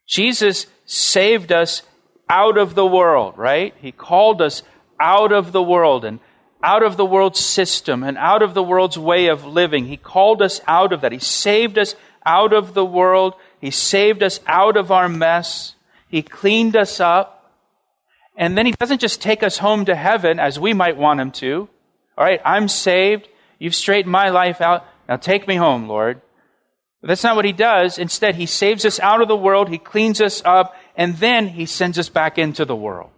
Jesus 0.05 0.67
saved 0.85 1.53
us 1.53 1.83
out 2.29 2.57
of 2.57 2.75
the 2.75 2.85
world, 2.85 3.37
right? 3.37 3.73
He 3.79 3.93
called 3.93 4.41
us 4.41 4.61
out 4.99 5.31
of 5.31 5.53
the 5.53 5.63
world 5.63 6.03
and 6.03 6.19
out 6.61 6.83
of 6.83 6.97
the 6.97 7.05
world's 7.05 7.39
system 7.39 8.03
and 8.03 8.17
out 8.17 8.41
of 8.41 8.55
the 8.55 8.63
world's 8.63 8.97
way 8.97 9.27
of 9.27 9.45
living. 9.45 9.85
He 9.85 9.95
called 9.95 10.41
us 10.41 10.59
out 10.67 10.91
of 10.91 10.99
that. 10.99 11.13
He 11.13 11.19
saved 11.19 11.77
us 11.77 11.95
out 12.25 12.51
of 12.51 12.73
the 12.73 12.85
world. 12.85 13.35
He 13.61 13.71
saved 13.71 14.21
us 14.21 14.41
out 14.47 14.75
of 14.75 14.91
our 14.91 15.07
mess. 15.07 15.75
He 16.09 16.21
cleaned 16.21 16.75
us 16.75 16.99
up. 16.99 17.36
And 18.37 18.57
then 18.57 18.67
He 18.67 18.71
doesn't 18.71 19.01
just 19.01 19.21
take 19.21 19.41
us 19.43 19.57
home 19.57 19.85
to 19.85 19.95
heaven 19.95 20.39
as 20.39 20.59
we 20.59 20.73
might 20.73 20.95
want 20.95 21.19
Him 21.19 21.31
to. 21.31 21.67
All 22.17 22.23
right, 22.23 22.39
I'm 22.45 22.67
saved. 22.67 23.27
You've 23.59 23.75
straightened 23.75 24.11
my 24.11 24.29
life 24.29 24.61
out. 24.61 24.85
Now 25.09 25.17
take 25.17 25.47
me 25.47 25.55
home, 25.55 25.87
Lord. 25.87 26.21
But 27.01 27.07
that's 27.09 27.23
not 27.23 27.35
what 27.35 27.45
He 27.45 27.51
does. 27.51 27.97
Instead, 27.97 28.35
He 28.35 28.45
saves 28.45 28.85
us 28.85 28.99
out 28.99 29.21
of 29.21 29.27
the 29.27 29.35
world. 29.35 29.69
He 29.69 29.79
cleans 29.79 30.21
us 30.21 30.41
up. 30.45 30.75
And 30.95 31.17
then 31.17 31.47
He 31.47 31.65
sends 31.65 31.97
us 31.97 32.09
back 32.09 32.37
into 32.37 32.63
the 32.63 32.75
world. 32.75 33.09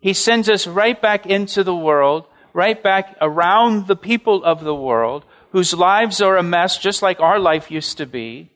He 0.00 0.14
sends 0.14 0.48
us 0.48 0.66
right 0.66 1.00
back 1.00 1.26
into 1.26 1.62
the 1.62 1.76
world, 1.76 2.24
right 2.52 2.82
back 2.82 3.16
around 3.20 3.86
the 3.86 3.96
people 3.96 4.44
of 4.44 4.64
the 4.64 4.74
world 4.74 5.24
whose 5.50 5.72
lives 5.72 6.20
are 6.20 6.36
a 6.36 6.42
mess, 6.42 6.78
just 6.78 7.02
like 7.02 7.18
our 7.18 7.38
life 7.38 7.70
used 7.70 7.96
to 7.96 8.06
be, 8.06 8.50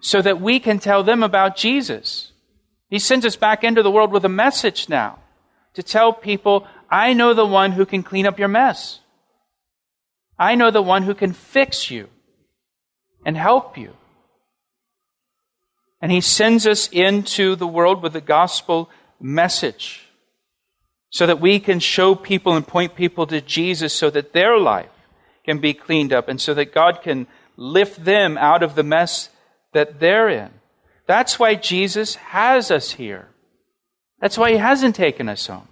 so 0.00 0.20
that 0.20 0.40
we 0.40 0.58
can 0.58 0.78
tell 0.78 1.04
them 1.04 1.22
about 1.22 1.56
Jesus. 1.56 2.32
He 2.88 2.98
sends 2.98 3.26
us 3.26 3.36
back 3.36 3.64
into 3.64 3.82
the 3.82 3.90
world 3.90 4.12
with 4.12 4.24
a 4.24 4.28
message 4.28 4.88
now 4.88 5.18
to 5.74 5.82
tell 5.82 6.12
people, 6.12 6.66
I 6.90 7.12
know 7.12 7.34
the 7.34 7.46
one 7.46 7.72
who 7.72 7.84
can 7.84 8.02
clean 8.02 8.26
up 8.26 8.38
your 8.38 8.48
mess. 8.48 9.00
I 10.38 10.54
know 10.54 10.70
the 10.70 10.82
one 10.82 11.02
who 11.02 11.14
can 11.14 11.32
fix 11.32 11.90
you 11.90 12.08
and 13.24 13.36
help 13.36 13.76
you. 13.76 13.92
And 16.00 16.12
he 16.12 16.20
sends 16.20 16.66
us 16.66 16.88
into 16.92 17.56
the 17.56 17.66
world 17.66 18.02
with 18.02 18.12
the 18.12 18.20
gospel 18.20 18.90
message 19.20 20.06
so 21.10 21.26
that 21.26 21.40
we 21.40 21.58
can 21.58 21.80
show 21.80 22.14
people 22.14 22.54
and 22.54 22.66
point 22.66 22.94
people 22.94 23.26
to 23.26 23.40
Jesus 23.40 23.92
so 23.92 24.10
that 24.10 24.32
their 24.32 24.58
life 24.58 24.90
can 25.44 25.58
be 25.58 25.72
cleaned 25.72 26.12
up 26.12 26.28
and 26.28 26.40
so 26.40 26.52
that 26.54 26.74
God 26.74 27.00
can 27.02 27.26
lift 27.56 28.04
them 28.04 28.36
out 28.36 28.62
of 28.62 28.74
the 28.74 28.82
mess 28.82 29.30
that 29.72 29.98
they're 29.98 30.28
in. 30.28 30.50
That's 31.06 31.38
why 31.38 31.54
Jesus 31.54 32.16
has 32.16 32.70
us 32.70 32.92
here. 32.92 33.28
That's 34.20 34.36
why 34.38 34.52
he 34.52 34.56
hasn't 34.56 34.96
taken 34.96 35.28
us 35.28 35.46
home. 35.46 35.68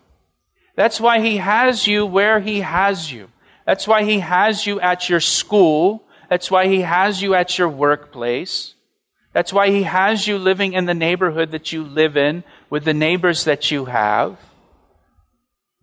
That's 0.76 1.00
why 1.00 1.20
he 1.20 1.38
has 1.38 1.86
you 1.86 2.06
where 2.06 2.40
he 2.40 2.60
has 2.60 3.10
you. 3.12 3.30
That's 3.66 3.88
why 3.88 4.04
he 4.04 4.20
has 4.20 4.66
you 4.66 4.80
at 4.80 5.08
your 5.08 5.20
school. 5.20 6.04
That's 6.28 6.50
why 6.50 6.66
he 6.68 6.82
has 6.82 7.22
you 7.22 7.34
at 7.34 7.58
your 7.58 7.68
workplace. 7.68 8.74
That's 9.32 9.52
why 9.52 9.70
he 9.70 9.82
has 9.82 10.26
you 10.26 10.38
living 10.38 10.74
in 10.74 10.86
the 10.86 10.94
neighborhood 10.94 11.50
that 11.50 11.72
you 11.72 11.82
live 11.82 12.16
in 12.16 12.44
with 12.70 12.84
the 12.84 12.94
neighbors 12.94 13.44
that 13.44 13.70
you 13.70 13.86
have. 13.86 14.38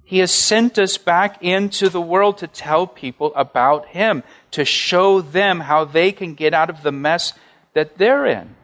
He 0.04 0.20
has 0.20 0.32
sent 0.32 0.78
us 0.78 0.98
back 0.98 1.42
into 1.42 1.90
the 1.90 2.02
world 2.02 2.38
to 2.40 2.48
tell 2.48 2.86
people 2.86 3.34
about 3.36 3.88
him, 3.88 4.24
to 4.52 4.66
show 4.66 5.22
them 5.22 5.62
how 5.62 5.86
they 5.86 6.12
can 6.12 6.34
get 6.34 6.54
out 6.54 6.70
of 6.70 6.84
the 6.84 6.92
mess 6.92 7.34
that 7.74 7.98
they're 7.98 8.26
in. 8.26 8.56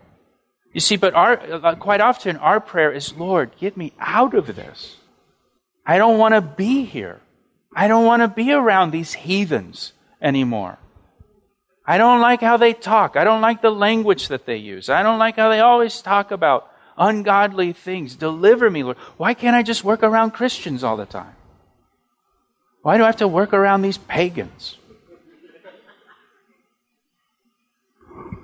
You 0.77 0.81
see, 0.81 0.95
but 0.95 1.15
our, 1.15 1.41
uh, 1.41 1.73
quite 1.73 2.01
often 2.01 2.37
our 2.37 2.59
prayer 2.59 2.91
is, 2.91 3.15
Lord, 3.15 3.49
get 3.59 3.77
me 3.77 3.93
out 3.99 4.35
of 4.35 4.55
this. 4.55 4.97
I 5.83 5.97
don't 5.97 6.19
want 6.19 6.35
to 6.35 6.41
be 6.41 6.85
here. 6.85 7.19
I 7.75 7.87
don't 7.87 8.05
want 8.05 8.21
to 8.21 8.27
be 8.27 8.51
around 8.51 8.91
these 8.91 9.13
heathens 9.13 9.93
anymore. 10.21 10.77
I 11.83 11.97
don't 11.97 12.21
like 12.21 12.41
how 12.41 12.57
they 12.57 12.73
talk. 12.73 13.15
I 13.15 13.23
don't 13.23 13.41
like 13.41 13.63
the 13.63 13.71
language 13.71 14.27
that 14.27 14.45
they 14.45 14.57
use. 14.57 14.87
I 14.87 15.01
don't 15.01 15.17
like 15.17 15.37
how 15.37 15.49
they 15.49 15.61
always 15.61 15.99
talk 15.99 16.29
about 16.29 16.71
ungodly 16.95 17.73
things. 17.73 18.15
Deliver 18.15 18.69
me, 18.69 18.83
Lord. 18.83 18.97
Why 19.17 19.33
can't 19.33 19.55
I 19.55 19.63
just 19.63 19.83
work 19.83 20.03
around 20.03 20.35
Christians 20.37 20.83
all 20.83 20.95
the 20.95 21.07
time? 21.07 21.33
Why 22.83 22.97
do 22.97 23.03
I 23.03 23.07
have 23.07 23.17
to 23.17 23.27
work 23.27 23.51
around 23.51 23.81
these 23.81 23.97
pagans? 23.97 24.77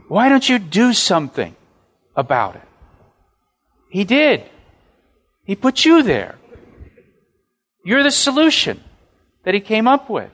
Why 0.07 0.29
don't 0.29 0.49
you 0.49 0.57
do 0.57 0.93
something 0.93 1.55
about 2.15 2.55
it? 2.55 2.67
He 3.89 4.03
did. 4.03 4.43
He 5.43 5.55
put 5.55 5.85
you 5.85 6.03
there. 6.03 6.35
You're 7.85 8.03
the 8.03 8.11
solution 8.11 8.83
that 9.43 9.53
he 9.53 9.59
came 9.59 9.87
up 9.87 10.09
with. 10.09 10.31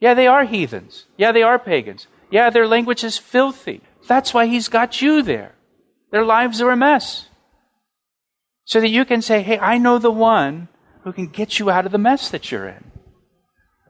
Yeah, 0.00 0.14
they 0.14 0.26
are 0.26 0.44
heathens. 0.44 1.06
Yeah, 1.16 1.32
they 1.32 1.42
are 1.42 1.58
pagans. 1.58 2.06
Yeah, 2.30 2.50
their 2.50 2.66
language 2.66 3.04
is 3.04 3.18
filthy. 3.18 3.82
That's 4.08 4.34
why 4.34 4.46
he's 4.46 4.68
got 4.68 5.00
you 5.00 5.22
there. 5.22 5.54
Their 6.10 6.24
lives 6.24 6.60
are 6.60 6.70
a 6.70 6.76
mess. 6.76 7.28
So 8.64 8.80
that 8.80 8.88
you 8.88 9.04
can 9.04 9.22
say, 9.22 9.42
hey, 9.42 9.58
I 9.58 9.78
know 9.78 9.98
the 9.98 10.10
one 10.10 10.68
who 11.02 11.12
can 11.12 11.26
get 11.26 11.58
you 11.58 11.70
out 11.70 11.86
of 11.86 11.92
the 11.92 11.98
mess 11.98 12.30
that 12.30 12.50
you're 12.50 12.68
in. 12.68 12.90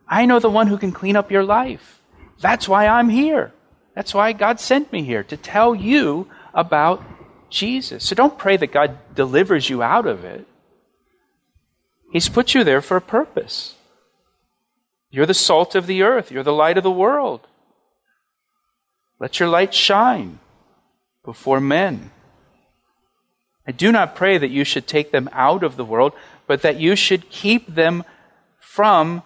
I 0.09 0.27
know 0.27 0.39
the 0.39 0.51
one 0.51 0.67
who 0.67 0.79
can 0.79 0.93
clean 0.93 1.17
up 1.17 1.31
your 1.31 1.45
life. 1.45 2.03
That's 2.41 2.69
why 2.69 2.87
I'm 2.87 3.09
here. 3.09 3.53
That's 4.01 4.15
why 4.15 4.33
God 4.33 4.59
sent 4.59 4.91
me 4.95 5.03
here 5.03 5.23
to 5.25 5.37
tell 5.37 5.75
you 5.75 6.27
about 6.55 7.05
Jesus. 7.51 8.03
So 8.03 8.15
don't 8.15 8.39
pray 8.39 8.57
that 8.57 8.73
God 8.73 8.97
delivers 9.15 9.69
you 9.69 9.83
out 9.83 10.07
of 10.07 10.25
it. 10.25 10.47
He's 12.11 12.31
put 12.31 12.55
you 12.55 12.65
there 12.65 12.81
for 12.81 12.97
a 12.97 13.03
purpose. 13.03 13.75
You're 15.11 15.27
the 15.27 15.35
salt 15.35 15.75
of 15.75 15.87
the 15.87 16.01
earth, 16.03 16.31
you're 16.31 16.43
the 16.43 16.51
light 16.51 16.79
of 16.79 16.83
the 16.83 16.91
world. 16.91 17.47
Let 19.19 19.39
your 19.39 19.51
light 19.51 19.75
shine 19.75 20.39
before 21.23 21.61
men. 21.61 22.11
I 23.67 23.73
do 23.73 23.93
not 23.93 24.17
pray 24.17 24.39
that 24.39 24.49
you 24.49 24.65
should 24.65 24.87
take 24.87 25.13
them 25.13 25.29
out 25.31 25.63
of 25.63 25.77
the 25.77 25.85
world, 25.85 26.15
but 26.47 26.63
that 26.63 26.81
you 26.81 26.97
should 26.97 27.29
keep 27.29 27.67
them 27.67 28.05
from 28.59 29.23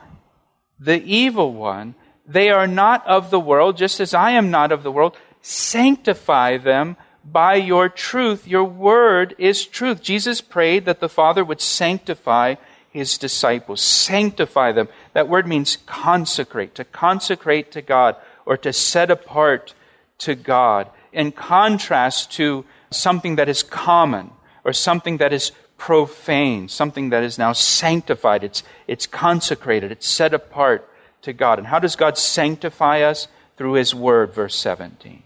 the 0.80 1.00
evil 1.04 1.54
one. 1.54 1.94
They 2.26 2.50
are 2.50 2.66
not 2.66 3.06
of 3.06 3.30
the 3.30 3.40
world, 3.40 3.76
just 3.76 4.00
as 4.00 4.14
I 4.14 4.30
am 4.30 4.50
not 4.50 4.72
of 4.72 4.82
the 4.82 4.92
world. 4.92 5.16
Sanctify 5.42 6.58
them 6.58 6.96
by 7.24 7.54
your 7.54 7.88
truth. 7.88 8.46
Your 8.46 8.64
word 8.64 9.34
is 9.38 9.66
truth. 9.66 10.02
Jesus 10.02 10.40
prayed 10.40 10.86
that 10.86 11.00
the 11.00 11.08
Father 11.08 11.44
would 11.44 11.60
sanctify 11.60 12.54
his 12.90 13.18
disciples, 13.18 13.80
sanctify 13.80 14.72
them. 14.72 14.88
That 15.14 15.28
word 15.28 15.46
means 15.46 15.78
consecrate, 15.84 16.74
to 16.76 16.84
consecrate 16.84 17.72
to 17.72 17.82
God 17.82 18.16
or 18.46 18.56
to 18.58 18.72
set 18.72 19.10
apart 19.10 19.74
to 20.18 20.34
God, 20.34 20.88
in 21.12 21.32
contrast 21.32 22.30
to 22.32 22.64
something 22.90 23.36
that 23.36 23.48
is 23.48 23.62
common 23.64 24.30
or 24.64 24.72
something 24.72 25.16
that 25.16 25.32
is 25.32 25.50
profane, 25.76 26.68
something 26.68 27.10
that 27.10 27.24
is 27.24 27.36
now 27.36 27.52
sanctified. 27.52 28.44
It's, 28.44 28.62
it's 28.86 29.06
consecrated, 29.06 29.90
it's 29.90 30.08
set 30.08 30.32
apart 30.32 30.88
to 31.24 31.32
God. 31.32 31.58
And 31.58 31.66
how 31.66 31.78
does 31.78 31.96
God 31.96 32.16
sanctify 32.16 33.02
us? 33.02 33.28
Through 33.56 33.74
His 33.74 33.94
Word, 33.94 34.34
verse 34.34 34.56
17. 34.56 35.22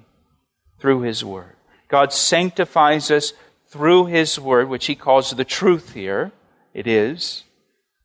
Through 0.79 1.01
His 1.03 1.25
Word. 1.25 1.57
God 1.89 2.13
sanctifies 2.13 3.11
us 3.11 3.33
through 3.69 4.07
His 4.07 4.39
Word, 4.39 4.69
which 4.69 4.87
He 4.87 4.95
calls 4.95 5.31
the 5.31 5.45
truth 5.45 5.95
here. 5.95 6.33
It 6.75 6.87
is. 6.87 7.45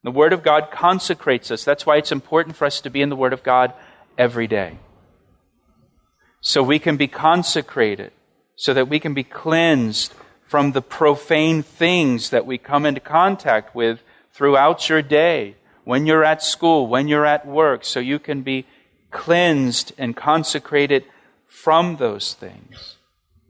The 0.03 0.11
Word 0.11 0.33
of 0.33 0.43
God 0.43 0.69
consecrates 0.71 1.51
us. 1.51 1.63
That's 1.63 1.85
why 1.85 1.97
it's 1.97 2.11
important 2.11 2.55
for 2.55 2.65
us 2.65 2.79
to 2.81 2.89
be 2.89 3.01
in 3.01 3.09
the 3.09 3.15
Word 3.15 3.33
of 3.33 3.43
God 3.43 3.73
every 4.17 4.47
day. 4.47 4.77
So 6.39 6.61
we 6.63 6.79
can 6.79 6.97
be 6.97 7.07
consecrated, 7.07 8.11
so 8.55 8.73
that 8.73 8.89
we 8.89 8.99
can 8.99 9.13
be 9.13 9.23
cleansed 9.23 10.13
from 10.45 10.71
the 10.71 10.81
profane 10.81 11.63
things 11.63 12.29
that 12.29 12.45
we 12.45 12.57
come 12.57 12.85
into 12.85 13.01
contact 13.01 13.73
with 13.73 14.01
throughout 14.33 14.89
your 14.89 15.01
day, 15.01 15.55
when 15.83 16.05
you're 16.05 16.23
at 16.23 16.43
school, 16.43 16.87
when 16.87 17.07
you're 17.07 17.25
at 17.25 17.45
work, 17.45 17.83
so 17.83 17.99
you 17.99 18.19
can 18.19 18.41
be 18.41 18.65
cleansed 19.11 19.93
and 19.97 20.15
consecrated 20.15 21.05
from 21.47 21.97
those 21.97 22.33
things. 22.33 22.97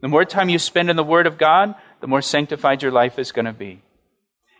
The 0.00 0.08
more 0.08 0.24
time 0.24 0.48
you 0.48 0.58
spend 0.58 0.90
in 0.90 0.96
the 0.96 1.04
Word 1.04 1.26
of 1.26 1.38
God, 1.38 1.74
the 2.00 2.06
more 2.06 2.22
sanctified 2.22 2.82
your 2.82 2.92
life 2.92 3.18
is 3.18 3.32
going 3.32 3.46
to 3.46 3.52
be. 3.52 3.80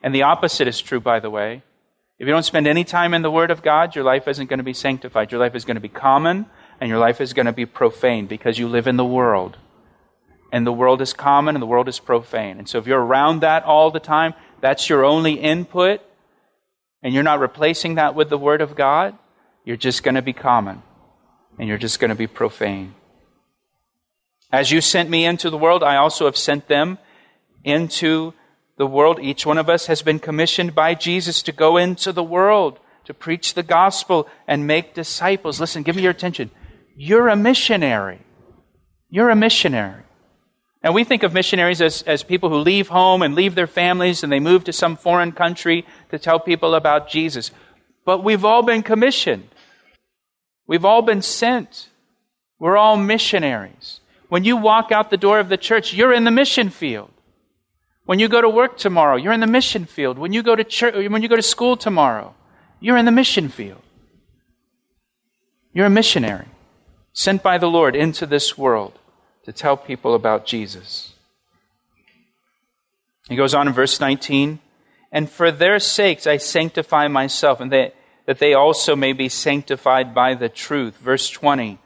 And 0.03 0.15
the 0.15 0.23
opposite 0.23 0.69
is 0.69 0.81
true, 0.81 1.01
by 1.01 1.21
the 1.21 1.31
way. 1.31 1.63
If 2.19 2.27
you 2.27 2.33
don't 2.33 2.45
spend 2.45 2.67
any 2.67 2.85
time 2.85 3.13
in 3.13 3.23
the 3.23 3.31
Word 3.31 3.51
of 3.51 3.63
God, 3.63 3.95
your 3.95 4.05
life 4.05 4.29
isn't 4.29 4.49
going 4.49 4.59
to 4.59 4.65
be 4.65 4.73
sanctified. 4.73 5.33
Your 5.33 5.41
life 5.41 5.55
is 5.55 5.65
going 5.65 5.75
to 5.75 5.81
be 5.81 5.89
common, 5.89 6.47
and 6.81 6.89
your 6.89 6.99
life 6.99 7.21
is 7.21 7.33
going 7.33 7.47
to 7.47 7.53
be 7.53 7.67
profane 7.67 8.27
because 8.27 8.59
you 8.59 8.69
live 8.69 8.87
in 8.87 8.97
the 8.97 9.05
world. 9.05 9.59
And 10.53 10.67
the 10.67 10.73
world 10.73 11.03
is 11.03 11.13
common 11.13 11.57
and 11.57 11.63
the 11.63 11.67
world 11.67 11.89
is 11.89 11.99
profane. 11.99 12.59
And 12.59 12.69
so 12.69 12.79
if 12.79 12.87
you're 12.87 13.05
around 13.05 13.41
that 13.41 13.65
all 13.65 13.91
the 13.91 13.99
time, 13.99 14.35
that's 14.61 14.89
your 14.89 15.05
only 15.05 15.35
input, 15.35 16.01
and 17.05 17.13
you're 17.13 17.23
not 17.23 17.39
replacing 17.39 17.97
that 17.97 18.15
with 18.15 18.31
the 18.31 18.39
Word 18.39 18.63
of 18.63 18.75
God, 18.75 19.17
you're 19.65 19.77
just 19.77 20.03
going 20.03 20.15
to 20.15 20.23
be 20.23 20.33
common 20.33 20.83
and 21.59 21.69
you're 21.69 21.79
just 21.79 22.01
going 22.01 22.09
to 22.09 22.15
be 22.15 22.27
profane. 22.27 22.95
As 24.51 24.71
you 24.71 24.81
sent 24.81 25.11
me 25.11 25.27
into 25.27 25.51
the 25.51 25.59
world, 25.59 25.83
I 25.83 25.97
also 25.97 26.25
have 26.25 26.37
sent 26.37 26.67
them 26.67 26.99
into 27.63 28.33
the 28.79 28.87
world. 28.87 29.21
Each 29.21 29.45
one 29.45 29.59
of 29.59 29.69
us 29.69 29.87
has 29.87 30.01
been 30.01 30.19
commissioned 30.19 30.75
by 30.75 30.95
Jesus 30.95 31.43
to 31.43 31.53
go 31.53 31.77
into 31.77 32.11
the 32.11 32.23
world, 32.23 32.81
to 33.05 33.13
preach 33.13 33.53
the 33.53 33.63
gospel 33.63 34.27
and 34.49 34.67
make 34.67 34.95
disciples. 34.95 35.61
Listen, 35.61 35.83
give 35.83 35.97
me 35.97 36.03
your 36.03 36.11
attention. 36.11 36.51
You're 36.97 37.29
a 37.29 37.37
missionary. 37.37 38.21
You're 39.11 39.31
a 39.31 39.37
missionary. 39.37 40.04
And 40.85 40.95
we 40.95 41.03
think 41.03 41.23
of 41.23 41.33
missionaries 41.33 41.81
as, 41.81 42.03
as 42.03 42.23
people 42.23 42.51
who 42.51 42.59
leave 42.59 42.89
home 42.89 43.23
and 43.23 43.35
leave 43.35 43.55
their 43.55 43.67
families 43.67 44.23
and 44.23 44.31
they 44.31 44.39
move 44.39 44.65
to 44.65 44.73
some 44.73 44.97
foreign 44.97 45.33
country 45.33 45.87
to 46.11 46.19
tell 46.19 46.39
people 46.39 46.75
about 46.75 47.09
Jesus. 47.09 47.51
But 48.05 48.23
we've 48.23 48.45
all 48.45 48.63
been 48.63 48.83
commissioned. 48.83 49.49
We've 50.67 50.85
all 50.85 51.01
been 51.01 51.23
sent. 51.23 51.89
We're 52.59 52.77
all 52.77 52.99
missionaries. 52.99 54.01
When 54.29 54.45
you 54.45 54.59
walk 54.59 54.93
out 54.93 55.09
the 55.09 55.17
door 55.17 55.41
of 55.41 55.49
the 55.49 55.57
church, 55.57 55.95
you're 55.95 56.13
in 56.13 56.25
the 56.25 56.31
mission 56.31 56.69
field. 56.69 57.11
When 58.05 58.19
you 58.19 58.29
go 58.29 58.43
to 58.43 58.49
work 58.51 58.77
tomorrow, 58.77 59.17
you're 59.17 59.33
in 59.33 59.41
the 59.41 59.47
mission 59.47 59.87
field. 59.87 60.19
When 60.19 60.35
you 60.35 60.43
go 60.43 60.55
to 60.55 60.65
church, 60.65 60.95
when 61.09 61.23
you 61.23 61.29
go 61.31 61.37
to 61.37 61.43
school 61.43 61.79
tomorrow, 61.79 62.35
you're 62.79 62.99
in 62.99 63.07
the 63.07 63.11
mission 63.11 63.49
field. 63.49 63.81
You're 65.73 65.87
a 65.87 65.91
missionary 65.91 66.49
sent 67.15 67.43
by 67.43 67.57
the 67.57 67.69
Lord 67.71 67.97
into 67.97 68.27
this 68.27 68.59
world 68.59 68.99
to 69.45 69.53
tell 69.53 69.77
people 69.77 70.15
about 70.15 70.47
Jesus. 70.47 71.15
He 73.29 73.37
goes 73.37 73.55
on 73.55 73.69
in 73.69 73.75
verse 73.75 74.01
19, 74.01 74.59
and 75.13 75.31
for 75.31 75.51
their 75.51 75.79
sakes 75.79 76.27
I 76.27 76.37
sanctify 76.37 77.09
myself, 77.09 77.61
and 77.61 77.73
they, 77.73 77.93
that 78.27 78.39
they 78.39 78.55
also 78.55 78.97
may 78.97 79.13
be 79.13 79.29
sanctified 79.29 80.15
by 80.15 80.35
the 80.35 80.49
truth. 80.49 80.97
Verse 80.99 81.31
20, 81.31 81.79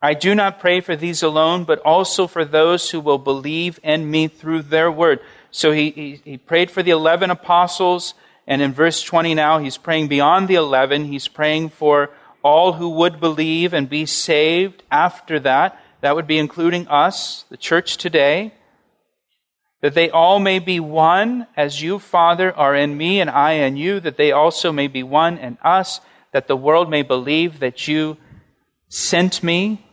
I 0.00 0.14
do 0.14 0.34
not 0.34 0.60
pray 0.60 0.80
for 0.80 0.94
these 0.94 1.22
alone, 1.22 1.64
but 1.64 1.80
also 1.80 2.26
for 2.26 2.44
those 2.44 2.90
who 2.90 3.00
will 3.00 3.18
believe 3.18 3.80
in 3.82 4.10
me 4.10 4.28
through 4.28 4.62
their 4.62 4.90
word. 4.92 5.20
So 5.50 5.72
he, 5.72 5.90
he, 5.90 6.20
he 6.24 6.38
prayed 6.38 6.70
for 6.70 6.82
the 6.82 6.90
11 6.90 7.30
apostles, 7.30 8.14
and 8.46 8.62
in 8.62 8.72
verse 8.72 9.02
20 9.02 9.34
now, 9.34 9.58
he's 9.58 9.78
praying 9.78 10.08
beyond 10.08 10.46
the 10.46 10.54
11. 10.54 11.06
He's 11.06 11.28
praying 11.28 11.70
for 11.70 12.10
all 12.42 12.74
who 12.74 12.90
would 12.90 13.18
believe 13.18 13.72
and 13.72 13.88
be 13.88 14.06
saved 14.06 14.84
after 14.90 15.40
that. 15.40 15.80
That 16.06 16.14
would 16.14 16.28
be 16.28 16.38
including 16.38 16.86
us, 16.86 17.46
the 17.50 17.56
church 17.56 17.96
today. 17.96 18.54
That 19.80 19.94
they 19.94 20.08
all 20.08 20.38
may 20.38 20.60
be 20.60 20.78
one, 20.78 21.48
as 21.56 21.82
you, 21.82 21.98
Father, 21.98 22.56
are 22.56 22.76
in 22.76 22.96
me 22.96 23.20
and 23.20 23.28
I 23.28 23.54
in 23.54 23.76
you, 23.76 23.98
that 23.98 24.16
they 24.16 24.30
also 24.30 24.70
may 24.70 24.86
be 24.86 25.02
one 25.02 25.36
in 25.36 25.58
us, 25.64 26.00
that 26.30 26.46
the 26.46 26.56
world 26.56 26.88
may 26.88 27.02
believe 27.02 27.58
that 27.58 27.88
you 27.88 28.18
sent 28.88 29.42
me 29.42 29.84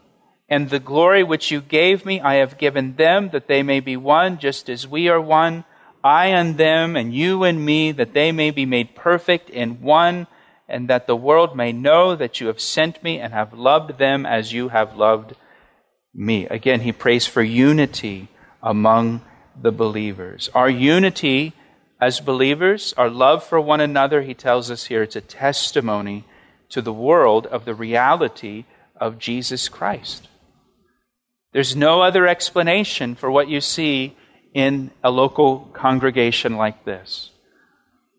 and 0.47 0.69
the 0.69 0.78
glory 0.78 1.23
which 1.23 1.49
you 1.49 1.62
gave 1.62 2.06
me, 2.06 2.21
I 2.21 2.36
have 2.36 2.60
given 2.60 2.95
them, 2.95 3.32
that 3.32 3.47
they 3.47 3.63
may 3.63 3.80
be 3.80 3.97
one, 3.97 4.38
just 4.38 4.69
as 4.69 4.88
we 4.88 5.10
are 5.10 5.19
one. 5.19 5.65
I 6.04 6.28
and 6.28 6.60
them, 6.60 6.95
and 6.95 7.12
you 7.12 7.43
and 7.43 7.65
me, 7.65 7.91
that 7.91 8.13
they 8.13 8.32
may 8.32 8.52
be 8.52 8.67
made 8.67 8.93
perfect 8.93 9.49
in 9.49 9.82
one, 9.82 10.28
and 10.69 10.88
that 10.91 11.08
the 11.08 11.15
world 11.15 11.58
may 11.58 11.71
know 11.71 12.15
that 12.15 12.39
you 12.39 12.45
have 12.45 12.62
sent 12.62 13.02
me 13.02 13.19
and 13.19 13.34
have 13.34 13.52
loved 13.52 13.97
them 13.97 14.28
as 14.28 14.54
you 14.54 14.69
have 14.69 14.95
loved 14.95 15.34
me. 16.13 16.45
Again, 16.47 16.82
he 16.82 16.91
prays 16.91 17.26
for 17.26 17.41
unity 17.41 18.28
among 18.62 19.21
the 19.60 19.71
believers. 19.71 20.49
Our 20.54 20.69
unity 20.69 21.54
as 22.04 22.19
believers, 22.19 22.93
our 22.97 23.10
love 23.10 23.45
for 23.45 23.62
one 23.62 23.80
another, 23.80 24.23
he 24.23 24.34
tells 24.34 24.69
us 24.69 24.86
here, 24.86 25.04
it's 25.04 25.15
a 25.15 25.21
testimony 25.21 26.26
to 26.69 26.82
the 26.82 26.91
world 26.91 27.45
of 27.47 27.63
the 27.63 27.73
reality 27.73 28.65
of 28.97 29.19
Jesus 29.19 29.69
Christ. 29.69 30.28
There's 31.54 31.76
no 31.76 32.02
other 32.02 32.28
explanation 32.28 33.15
for 33.15 33.32
what 33.32 33.47
you 33.47 33.62
see 33.62 34.17
in 34.54 34.91
a 35.04 35.12
local 35.12 35.69
congregation 35.73 36.58
like 36.58 36.84
this, 36.84 37.32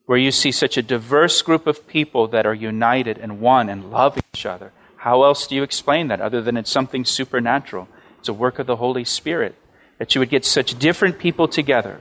where 0.06 0.18
you 0.18 0.30
see 0.30 0.52
such 0.52 0.76
a 0.76 0.82
diverse 0.82 1.42
group 1.42 1.66
of 1.66 1.86
people 1.86 2.28
that 2.28 2.46
are 2.46 2.54
united 2.54 3.18
and 3.18 3.40
one 3.40 3.68
and 3.68 3.90
love 3.90 4.16
each 4.16 4.46
other. 4.46 4.72
How 5.04 5.24
else 5.24 5.46
do 5.46 5.54
you 5.54 5.62
explain 5.62 6.08
that 6.08 6.22
other 6.22 6.40
than 6.40 6.56
it's 6.56 6.70
something 6.70 7.04
supernatural? 7.04 7.88
It's 8.20 8.30
a 8.30 8.32
work 8.32 8.58
of 8.58 8.66
the 8.66 8.76
Holy 8.76 9.04
Spirit. 9.04 9.54
That 9.98 10.14
you 10.14 10.18
would 10.18 10.30
get 10.30 10.46
such 10.46 10.78
different 10.78 11.18
people 11.18 11.46
together 11.46 12.00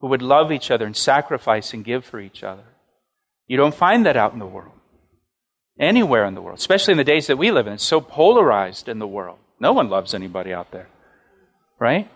who 0.00 0.06
would 0.06 0.22
love 0.22 0.50
each 0.50 0.70
other 0.70 0.86
and 0.86 0.96
sacrifice 0.96 1.74
and 1.74 1.84
give 1.84 2.02
for 2.02 2.18
each 2.18 2.42
other. 2.42 2.64
You 3.46 3.58
don't 3.58 3.74
find 3.74 4.06
that 4.06 4.16
out 4.16 4.32
in 4.32 4.38
the 4.38 4.46
world. 4.46 4.72
Anywhere 5.78 6.24
in 6.24 6.32
the 6.32 6.40
world, 6.40 6.58
especially 6.58 6.92
in 6.92 6.98
the 6.98 7.04
days 7.04 7.26
that 7.26 7.36
we 7.36 7.50
live 7.50 7.66
in. 7.66 7.74
It's 7.74 7.84
so 7.84 8.00
polarized 8.00 8.88
in 8.88 8.98
the 8.98 9.06
world. 9.06 9.36
No 9.60 9.74
one 9.74 9.90
loves 9.90 10.14
anybody 10.14 10.54
out 10.54 10.70
there. 10.70 10.88
Right? 11.78 12.10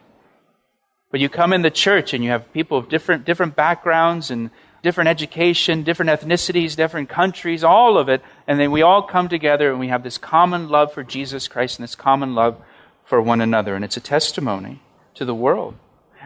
But 1.11 1.21
you 1.21 1.29
come 1.29 1.53
in 1.53 1.61
the 1.61 1.71
church 1.71 2.15
and 2.15 2.25
you 2.25 2.31
have 2.31 2.51
people 2.55 2.79
of 2.79 2.89
different, 2.89 3.27
different 3.27 3.57
backgrounds 3.57 4.31
and 4.31 4.49
different 4.85 5.09
education, 5.09 5.83
different 5.83 6.11
ethnicities, 6.11 6.77
different 6.77 7.09
countries, 7.09 7.65
all 7.65 7.97
of 7.97 8.11
it. 8.11 8.23
And 8.47 8.61
then 8.61 8.71
we 8.71 8.83
all 8.83 9.03
come 9.03 9.31
together 9.31 9.71
and 9.71 9.81
we 9.81 9.89
have 9.89 10.03
this 10.03 10.19
common 10.19 10.69
love 10.69 10.93
for 10.93 11.03
Jesus 11.03 11.49
Christ 11.49 11.79
and 11.79 11.85
this 11.85 11.95
common 11.95 12.35
love 12.35 12.61
for 13.03 13.21
one 13.21 13.41
another. 13.41 13.75
And 13.75 13.85
it's 13.85 13.97
a 13.97 14.01
testimony 14.01 14.83
to 15.15 15.25
the 15.25 15.35
world. 15.35 15.75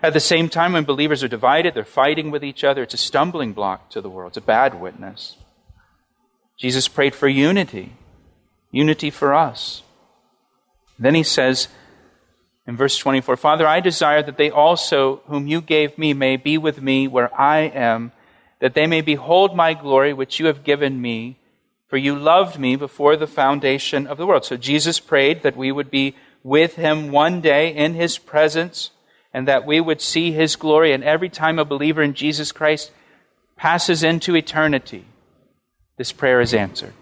At 0.02 0.12
the 0.12 0.20
same 0.20 0.48
time, 0.48 0.72
when 0.72 0.84
believers 0.84 1.22
are 1.22 1.28
divided, 1.28 1.74
they're 1.74 1.84
fighting 1.84 2.32
with 2.32 2.44
each 2.44 2.64
other, 2.64 2.82
it's 2.82 2.94
a 2.94 2.98
stumbling 2.98 3.52
block 3.52 3.90
to 3.90 4.00
the 4.00 4.10
world. 4.10 4.30
It's 4.30 4.36
a 4.36 4.42
bad 4.42 4.80
witness. 4.80 5.36
Jesus 6.56 6.88
prayed 6.88 7.14
for 7.14 7.28
unity, 7.28 7.92
unity 8.72 9.10
for 9.10 9.34
us. 9.34 9.82
Then 10.98 11.14
he 11.14 11.22
says 11.22 11.68
in 12.66 12.76
verse 12.76 12.98
24 12.98 13.36
Father, 13.36 13.68
I 13.68 13.78
desire 13.78 14.22
that 14.22 14.36
they 14.36 14.50
also, 14.50 15.22
whom 15.26 15.46
you 15.46 15.60
gave 15.60 15.96
me, 15.96 16.12
may 16.12 16.36
be 16.36 16.58
with 16.58 16.82
me 16.82 17.06
where 17.06 17.32
I 17.40 17.60
am, 17.60 18.12
that 18.60 18.74
they 18.74 18.86
may 18.86 19.00
behold 19.00 19.54
my 19.54 19.74
glory 19.74 20.12
which 20.12 20.40
you 20.40 20.46
have 20.46 20.64
given 20.64 21.00
me, 21.00 21.38
for 21.86 21.96
you 21.96 22.18
loved 22.18 22.58
me 22.58 22.76
before 22.76 23.16
the 23.16 23.26
foundation 23.26 24.06
of 24.06 24.18
the 24.18 24.26
world. 24.26 24.44
So 24.44 24.56
Jesus 24.56 25.00
prayed 25.00 25.42
that 25.42 25.56
we 25.56 25.72
would 25.72 25.90
be 25.90 26.16
with 26.42 26.76
him 26.76 27.10
one 27.10 27.40
day 27.40 27.74
in 27.74 27.94
his 27.94 28.18
presence 28.18 28.90
and 29.32 29.46
that 29.46 29.66
we 29.66 29.80
would 29.80 30.00
see 30.00 30.32
his 30.32 30.56
glory. 30.56 30.92
And 30.92 31.04
every 31.04 31.28
time 31.28 31.58
a 31.58 31.64
believer 31.64 32.02
in 32.02 32.14
Jesus 32.14 32.52
Christ 32.52 32.90
passes 33.56 34.02
into 34.02 34.36
eternity, 34.36 35.04
this 35.96 36.12
prayer 36.12 36.40
is 36.40 36.54
answered. 36.54 36.94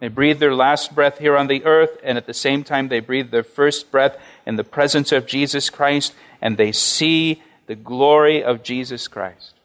They 0.00 0.08
breathe 0.08 0.38
their 0.38 0.54
last 0.54 0.94
breath 0.94 1.18
here 1.18 1.36
on 1.36 1.48
the 1.48 1.64
earth, 1.64 1.98
and 2.04 2.16
at 2.16 2.26
the 2.26 2.34
same 2.34 2.62
time, 2.62 2.86
they 2.86 3.00
breathe 3.00 3.32
their 3.32 3.42
first 3.42 3.90
breath 3.90 4.16
in 4.46 4.54
the 4.54 4.62
presence 4.62 5.10
of 5.10 5.26
Jesus 5.26 5.70
Christ, 5.70 6.14
and 6.40 6.56
they 6.56 6.70
see 6.70 7.42
the 7.66 7.74
glory 7.74 8.42
of 8.42 8.62
Jesus 8.62 9.08
Christ. 9.08 9.57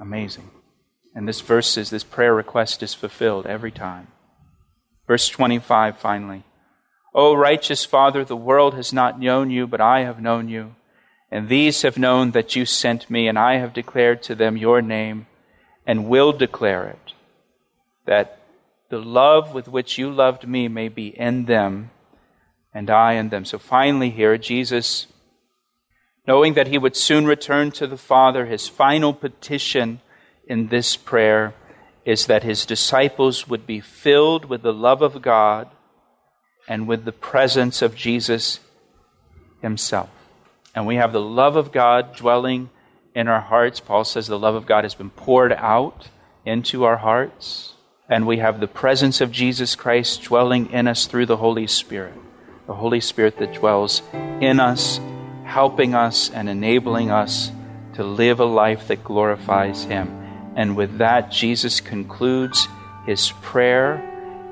Amazing. 0.00 0.50
And 1.14 1.28
this 1.28 1.40
verse 1.40 1.76
is, 1.76 1.90
this 1.90 2.04
prayer 2.04 2.34
request 2.34 2.82
is 2.82 2.94
fulfilled 2.94 3.46
every 3.46 3.70
time. 3.70 4.08
Verse 5.06 5.28
25, 5.28 5.98
finally. 5.98 6.44
O 7.14 7.34
righteous 7.34 7.84
Father, 7.84 8.24
the 8.24 8.36
world 8.36 8.74
has 8.74 8.92
not 8.92 9.20
known 9.20 9.50
you, 9.50 9.66
but 9.66 9.80
I 9.80 10.00
have 10.00 10.20
known 10.20 10.48
you. 10.48 10.76
And 11.30 11.48
these 11.48 11.82
have 11.82 11.98
known 11.98 12.30
that 12.32 12.56
you 12.56 12.64
sent 12.64 13.10
me, 13.10 13.28
and 13.28 13.38
I 13.38 13.56
have 13.56 13.72
declared 13.72 14.22
to 14.24 14.34
them 14.34 14.56
your 14.56 14.80
name, 14.80 15.26
and 15.86 16.08
will 16.08 16.32
declare 16.32 16.86
it, 16.86 17.14
that 18.06 18.40
the 18.88 18.98
love 18.98 19.54
with 19.54 19.68
which 19.68 19.98
you 19.98 20.10
loved 20.10 20.46
me 20.46 20.68
may 20.68 20.88
be 20.88 21.08
in 21.08 21.44
them 21.44 21.90
and 22.72 22.90
I 22.90 23.14
in 23.14 23.30
them. 23.30 23.44
So 23.44 23.58
finally, 23.58 24.10
here, 24.10 24.36
Jesus, 24.38 25.06
knowing 26.30 26.54
that 26.54 26.68
he 26.68 26.78
would 26.78 26.94
soon 26.94 27.26
return 27.26 27.72
to 27.72 27.88
the 27.88 27.96
Father, 27.96 28.46
his 28.46 28.68
final 28.68 29.12
petition 29.12 30.00
in 30.46 30.68
this 30.68 30.96
prayer 30.96 31.52
is 32.04 32.26
that 32.26 32.44
his 32.44 32.64
disciples 32.64 33.48
would 33.48 33.66
be 33.66 33.80
filled 33.80 34.44
with 34.44 34.62
the 34.62 34.72
love 34.72 35.02
of 35.02 35.20
God 35.22 35.68
and 36.68 36.86
with 36.86 37.04
the 37.04 37.10
presence 37.10 37.82
of 37.82 37.96
Jesus 37.96 38.60
himself. 39.60 40.08
And 40.72 40.86
we 40.86 40.94
have 40.94 41.12
the 41.12 41.20
love 41.20 41.56
of 41.56 41.72
God 41.72 42.14
dwelling 42.14 42.70
in 43.12 43.26
our 43.26 43.40
hearts. 43.40 43.80
Paul 43.80 44.04
says 44.04 44.28
the 44.28 44.38
love 44.38 44.54
of 44.54 44.66
God 44.66 44.84
has 44.84 44.94
been 44.94 45.10
poured 45.10 45.52
out 45.54 46.10
into 46.46 46.84
our 46.84 46.98
hearts 46.98 47.74
and 48.08 48.24
we 48.24 48.38
have 48.38 48.60
the 48.60 48.68
presence 48.68 49.20
of 49.20 49.32
Jesus 49.32 49.74
Christ 49.74 50.22
dwelling 50.22 50.70
in 50.70 50.86
us 50.86 51.06
through 51.06 51.26
the 51.26 51.38
Holy 51.38 51.66
Spirit. 51.66 52.14
The 52.68 52.74
Holy 52.74 53.00
Spirit 53.00 53.38
that 53.38 53.54
dwells 53.54 54.02
in 54.40 54.60
us, 54.60 55.00
helping 55.50 55.94
us 55.94 56.30
and 56.30 56.48
enabling 56.48 57.10
us 57.10 57.52
to 57.94 58.04
live 58.04 58.40
a 58.40 58.44
life 58.44 58.88
that 58.88 59.04
glorifies 59.04 59.84
Him. 59.84 60.08
And 60.56 60.76
with 60.76 60.98
that, 60.98 61.30
Jesus 61.30 61.80
concludes 61.80 62.66
his 63.06 63.32
prayer, 63.42 63.94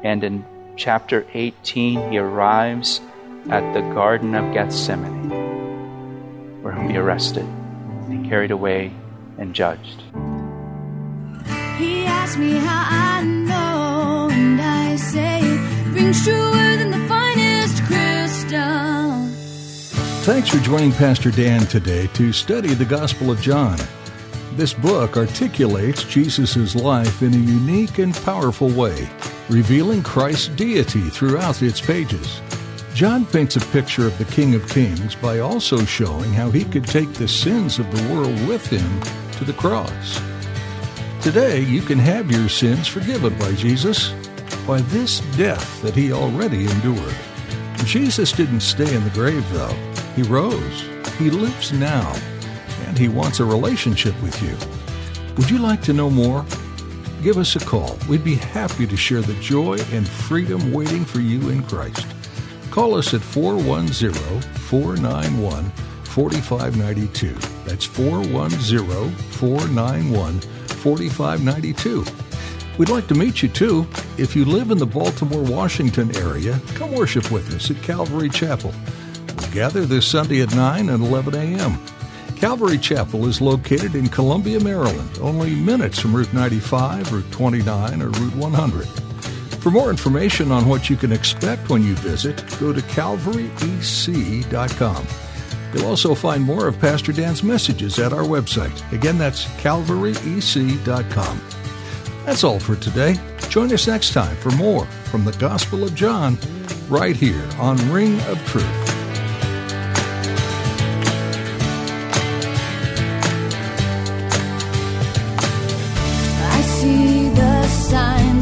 and 0.02 0.24
in 0.24 0.44
chapter 0.76 1.26
18, 1.34 2.10
he 2.10 2.18
arrives 2.18 3.00
at 3.50 3.72
the 3.72 3.80
Garden 3.94 4.34
of 4.34 4.52
Gethsemane, 4.52 5.30
where 6.62 6.74
he'll 6.74 6.88
be 6.88 6.96
arrested 6.96 7.44
and 7.44 8.28
carried 8.28 8.50
away 8.50 8.92
and 9.38 9.54
judged. 9.54 10.02
He 11.78 12.04
asked 12.04 12.38
me 12.38 12.52
how 12.58 12.86
I 12.90 12.97
Thanks 20.28 20.50
for 20.50 20.58
joining 20.58 20.92
Pastor 20.92 21.30
Dan 21.30 21.62
today 21.62 22.06
to 22.08 22.34
study 22.34 22.74
the 22.74 22.84
Gospel 22.84 23.30
of 23.30 23.40
John. 23.40 23.78
This 24.56 24.74
book 24.74 25.16
articulates 25.16 26.04
Jesus' 26.04 26.74
life 26.74 27.22
in 27.22 27.32
a 27.32 27.38
unique 27.38 27.98
and 27.98 28.14
powerful 28.14 28.68
way, 28.68 29.08
revealing 29.48 30.02
Christ's 30.02 30.48
deity 30.48 31.00
throughout 31.08 31.62
its 31.62 31.80
pages. 31.80 32.42
John 32.92 33.24
paints 33.24 33.56
a 33.56 33.60
picture 33.72 34.06
of 34.06 34.18
the 34.18 34.26
King 34.26 34.54
of 34.54 34.68
Kings 34.68 35.14
by 35.14 35.38
also 35.38 35.78
showing 35.86 36.34
how 36.34 36.50
he 36.50 36.64
could 36.64 36.86
take 36.86 37.14
the 37.14 37.26
sins 37.26 37.78
of 37.78 37.90
the 37.90 38.12
world 38.12 38.38
with 38.46 38.66
him 38.66 39.00
to 39.38 39.46
the 39.46 39.54
cross. 39.54 40.20
Today, 41.22 41.62
you 41.62 41.80
can 41.80 41.98
have 41.98 42.30
your 42.30 42.50
sins 42.50 42.86
forgiven 42.86 43.34
by 43.38 43.52
Jesus 43.54 44.10
by 44.66 44.82
this 44.82 45.20
death 45.38 45.80
that 45.80 45.96
he 45.96 46.12
already 46.12 46.66
endured. 46.70 47.16
Jesus 47.86 48.30
didn't 48.30 48.60
stay 48.60 48.94
in 48.94 49.04
the 49.04 49.10
grave, 49.10 49.50
though. 49.54 49.74
He 50.16 50.22
rose. 50.22 50.84
He 51.18 51.30
lives 51.30 51.72
now, 51.72 52.14
and 52.86 52.98
he 52.98 53.08
wants 53.08 53.40
a 53.40 53.44
relationship 53.44 54.20
with 54.22 54.40
you. 54.42 54.56
Would 55.36 55.50
you 55.50 55.58
like 55.58 55.82
to 55.82 55.92
know 55.92 56.10
more? 56.10 56.44
Give 57.22 57.38
us 57.38 57.56
a 57.56 57.60
call. 57.60 57.98
We'd 58.08 58.24
be 58.24 58.36
happy 58.36 58.86
to 58.86 58.96
share 58.96 59.22
the 59.22 59.34
joy 59.40 59.78
and 59.92 60.08
freedom 60.08 60.72
waiting 60.72 61.04
for 61.04 61.20
you 61.20 61.48
in 61.48 61.62
Christ. 61.64 62.06
Call 62.70 62.94
us 62.94 63.12
at 63.14 63.20
410 63.20 64.12
491 64.68 65.70
4592. 66.04 67.34
That's 67.64 67.84
410 67.84 69.10
491 69.10 70.40
4592. 70.40 72.04
We'd 72.78 72.88
like 72.88 73.08
to 73.08 73.14
meet 73.14 73.42
you 73.42 73.48
too. 73.48 73.86
If 74.16 74.36
you 74.36 74.44
live 74.44 74.70
in 74.70 74.78
the 74.78 74.86
Baltimore, 74.86 75.42
Washington 75.42 76.14
area, 76.16 76.60
come 76.76 76.92
worship 76.92 77.32
with 77.32 77.52
us 77.52 77.70
at 77.72 77.82
Calvary 77.82 78.28
Chapel. 78.28 78.72
Gather 79.52 79.86
this 79.86 80.06
Sunday 80.06 80.42
at 80.42 80.54
9 80.54 80.90
and 80.90 81.04
11 81.04 81.34
a.m. 81.34 81.78
Calvary 82.36 82.78
Chapel 82.78 83.26
is 83.26 83.40
located 83.40 83.94
in 83.94 84.08
Columbia, 84.08 84.60
Maryland, 84.60 85.18
only 85.20 85.54
minutes 85.54 85.98
from 85.98 86.14
Route 86.14 86.32
95, 86.32 87.12
Route 87.12 87.32
29, 87.32 88.02
or 88.02 88.10
Route 88.10 88.36
100. 88.36 88.86
For 89.60 89.70
more 89.70 89.90
information 89.90 90.52
on 90.52 90.68
what 90.68 90.88
you 90.88 90.96
can 90.96 91.12
expect 91.12 91.68
when 91.68 91.82
you 91.82 91.94
visit, 91.96 92.44
go 92.60 92.72
to 92.72 92.80
calvaryec.com. 92.82 95.06
You'll 95.74 95.86
also 95.86 96.14
find 96.14 96.44
more 96.44 96.68
of 96.68 96.78
Pastor 96.78 97.12
Dan's 97.12 97.42
messages 97.42 97.98
at 97.98 98.12
our 98.12 98.22
website. 98.22 98.92
Again, 98.92 99.18
that's 99.18 99.46
calvaryec.com. 99.60 101.40
That's 102.24 102.44
all 102.44 102.60
for 102.60 102.76
today. 102.76 103.16
Join 103.48 103.72
us 103.72 103.86
next 103.86 104.12
time 104.12 104.36
for 104.36 104.50
more 104.52 104.84
from 105.10 105.24
the 105.24 105.32
Gospel 105.32 105.82
of 105.82 105.94
John 105.94 106.38
right 106.88 107.16
here 107.16 107.48
on 107.58 107.76
Ring 107.90 108.20
of 108.22 108.38
Truth. 108.46 108.87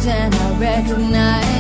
And 0.09 0.35
I 0.35 0.59
recognize 0.59 1.56